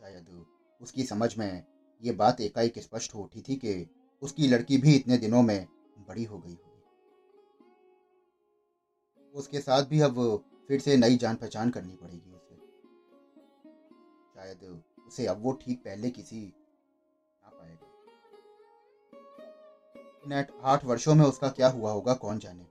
शायद 0.00 0.46
उसकी 0.80 1.04
समझ 1.04 1.36
में 1.38 1.71
ये 2.02 2.12
बात 2.12 2.40
एकाएक 2.40 2.78
स्पष्ट 2.78 3.14
हो 3.14 3.22
उठी 3.22 3.40
थी 3.40 3.56
कि 3.56 3.86
उसकी 4.22 4.46
लड़की 4.46 4.78
भी 4.78 4.96
इतने 4.96 5.18
दिनों 5.18 5.42
में 5.42 5.66
बड़ी 6.08 6.24
हो 6.24 6.38
गई 6.38 6.54
होगी। 6.54 6.82
उसके 9.34 9.60
साथ 9.60 9.82
भी 9.82 10.00
अब 10.00 10.44
फिर 10.68 10.80
से 10.80 10.96
नई 10.96 11.16
जान 11.16 11.36
पहचान 11.36 11.70
करनी 11.70 11.94
पड़ेगी 11.94 12.32
उसे। 12.32 12.56
शायद 14.34 14.82
उसे 15.06 15.26
अब 15.26 15.42
वो 15.42 15.52
ठीक 15.52 15.78
पहले 15.78 16.10
किसी 16.10 16.54
ना 17.42 17.50
पाएगा। 17.50 17.86
आठ 20.62 20.84
वर्षों 20.84 21.14
में 21.14 21.24
उसका 21.24 21.48
क्या 21.48 21.68
हुआ 21.68 21.90
होगा 21.90 22.12
कौन 22.12 22.38
जाने? 22.38 22.64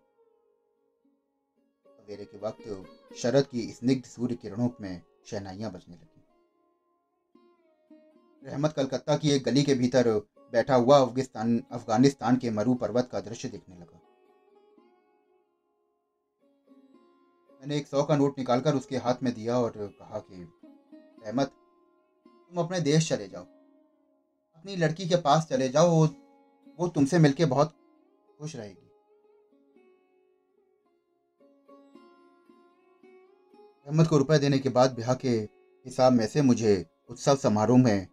सवेरे 1.86 2.26
के 2.26 2.38
वक्त 2.38 2.86
शरद 3.18 3.48
की 3.48 3.72
स्निग्ध 3.72 4.06
सूर्य 4.06 4.36
किरणों 4.36 4.70
में 4.82 5.02
शहनाइयाँ 5.26 5.72
बजने 5.72 5.96
लगी। 5.96 6.21
रहमत 8.44 8.74
कलकत्ता 8.74 9.18
की 9.18 9.32
एक 9.32 9.44
गली 9.44 9.64
के 9.64 9.74
भीतर 9.74 10.10
बैठा 10.52 10.76
हुआ 10.76 10.98
अफ़गानिस्तान 10.98 11.64
अफ़गानिस्तान 11.72 12.38
के 12.38 12.50
मरु 12.50 12.74
पर्वत 12.74 13.10
का 13.12 13.20
दृश्य 13.20 13.50
देखने 13.50 13.76
लगा। 13.76 14.00
मैंने 17.62 17.78
एक 17.78 17.88
सौ 17.88 18.04
का 18.04 18.16
नोट 18.18 18.38
निकालकर 18.38 18.76
उसके 18.76 18.98
हाथ 18.98 19.16
में 19.24 19.34
दिया 19.34 19.60
और 19.60 19.74
कहा 19.78 20.20
कि, 20.20 20.54
रहमत, 21.26 21.48
तुम 22.28 22.64
अपने 22.64 22.80
देश 22.80 23.10
चले 23.10 23.28
जाओ। 23.28 23.44
अपनी 24.56 24.76
लड़की 24.76 25.10
के 25.10 25.16
पास 25.16 25.46
चले 25.46 25.70
जाओ, 25.70 25.90
वो 25.90 26.08
वो 26.80 26.88
तुमसे 26.88 27.20
मिलके 27.20 27.46
बहुत 27.46 27.76
खुश 28.40 28.56
रहेगी। 28.56 28.92
रहमत 33.88 34.08
को 34.08 34.18
रुपए 34.18 34.40
देने 34.40 34.60
के 34.60 34.70
बाद 34.70 34.96
ब्याह 34.96 35.16
के 35.16 35.30
हिसाब 35.86 36.14
में 36.14 36.28
से 36.28 36.42
मुझे 36.42 36.86
उत्सव 37.10 37.36
समारोह 37.36 37.78
में 37.78 38.08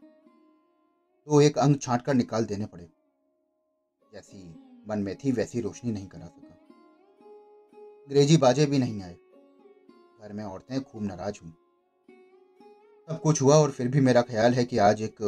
तो 1.29 1.41
एक 1.41 1.59
अंग 1.59 1.77
छांट 1.77 2.03
कर 2.03 2.14
निकाल 2.14 2.45
देने 2.45 2.67
पड़े। 2.67 2.85
जैसी 4.12 4.38
मन 4.88 4.99
में 4.99 5.17
थी, 5.17 5.33
वैसी 5.33 5.61
रोशनी 5.61 5.91
नहीं 5.93 6.07
करा 6.07 6.27
सका। 6.27 6.55
अंग्रेज़ी 7.21 8.37
बाजे 8.37 8.67
भी 8.67 8.79
नहीं 8.79 9.03
आए। 9.03 9.14
घर 10.21 10.33
में 10.33 10.43
औरतें 10.45 10.81
खूब 10.85 11.03
नाराज़ 11.03 11.38
हुई। 11.43 11.53
सब 13.09 13.21
कुछ 13.21 13.43
हुआ 13.43 13.57
और 13.57 13.71
फिर 13.71 13.88
भी 13.88 14.01
मेरा 14.01 14.23
ख्याल 14.23 14.55
है 14.55 14.64
कि 14.64 14.79
आज 14.79 15.03
एक 15.03 15.23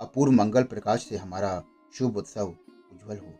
अपूर्व 0.00 0.32
मंगल 0.32 0.62
प्रकाश 0.62 1.06
से 1.06 1.16
हमारा 1.16 1.52
शुभ 1.94 2.16
उत्सव 2.16 2.46
उज्जवल 2.46 3.18
हो 3.18 3.32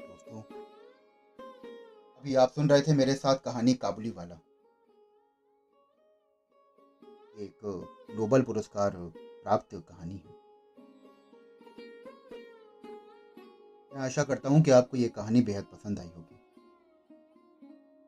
दोस्तों, 0.00 0.42
अभी 2.18 2.34
आप 2.34 2.52
सुन 2.52 2.70
रहे 2.70 2.82
थे 2.82 2.94
मेरे 2.94 3.14
साथ 3.14 3.36
कहानी 3.36 3.74
काबुली 3.74 4.10
वाला। 4.10 4.40
एक 7.36 7.64
नोबल 8.10 8.42
पुरस्कार 8.42 8.92
प्राप्त 8.96 9.74
कहानी 9.88 10.14
है। 10.16 10.34
मैं 13.92 14.00
आशा 14.04 14.24
करता 14.24 14.48
हूँ 14.48 14.60
कि 14.62 14.70
आपको 14.70 14.96
ये 14.96 15.08
कहानी 15.08 15.42
बेहद 15.42 15.64
पसंद 15.64 15.98
आई 15.98 16.08
होगी। 16.08 16.34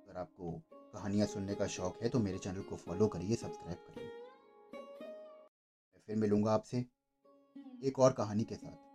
अगर 0.01 0.19
आपको 0.19 0.53
कहानियाँ 0.73 1.27
सुनने 1.27 1.55
का 1.55 1.67
शौक 1.67 2.03
है 2.03 2.09
तो 2.09 2.19
मेरे 2.19 2.39
चैनल 2.39 2.63
को 2.63 2.77
फॉलो 2.77 3.07
करिए, 3.07 3.37
सब्सक्राइब 3.37 3.79
करिए। 3.89 4.09
फिर 6.09 6.17
मिलूँगा 6.17 6.53
आपसे 6.53 6.85
एक 7.85 7.99
और 7.99 8.13
कहानी 8.13 8.45
के 8.45 8.55
साथ। 8.55 8.88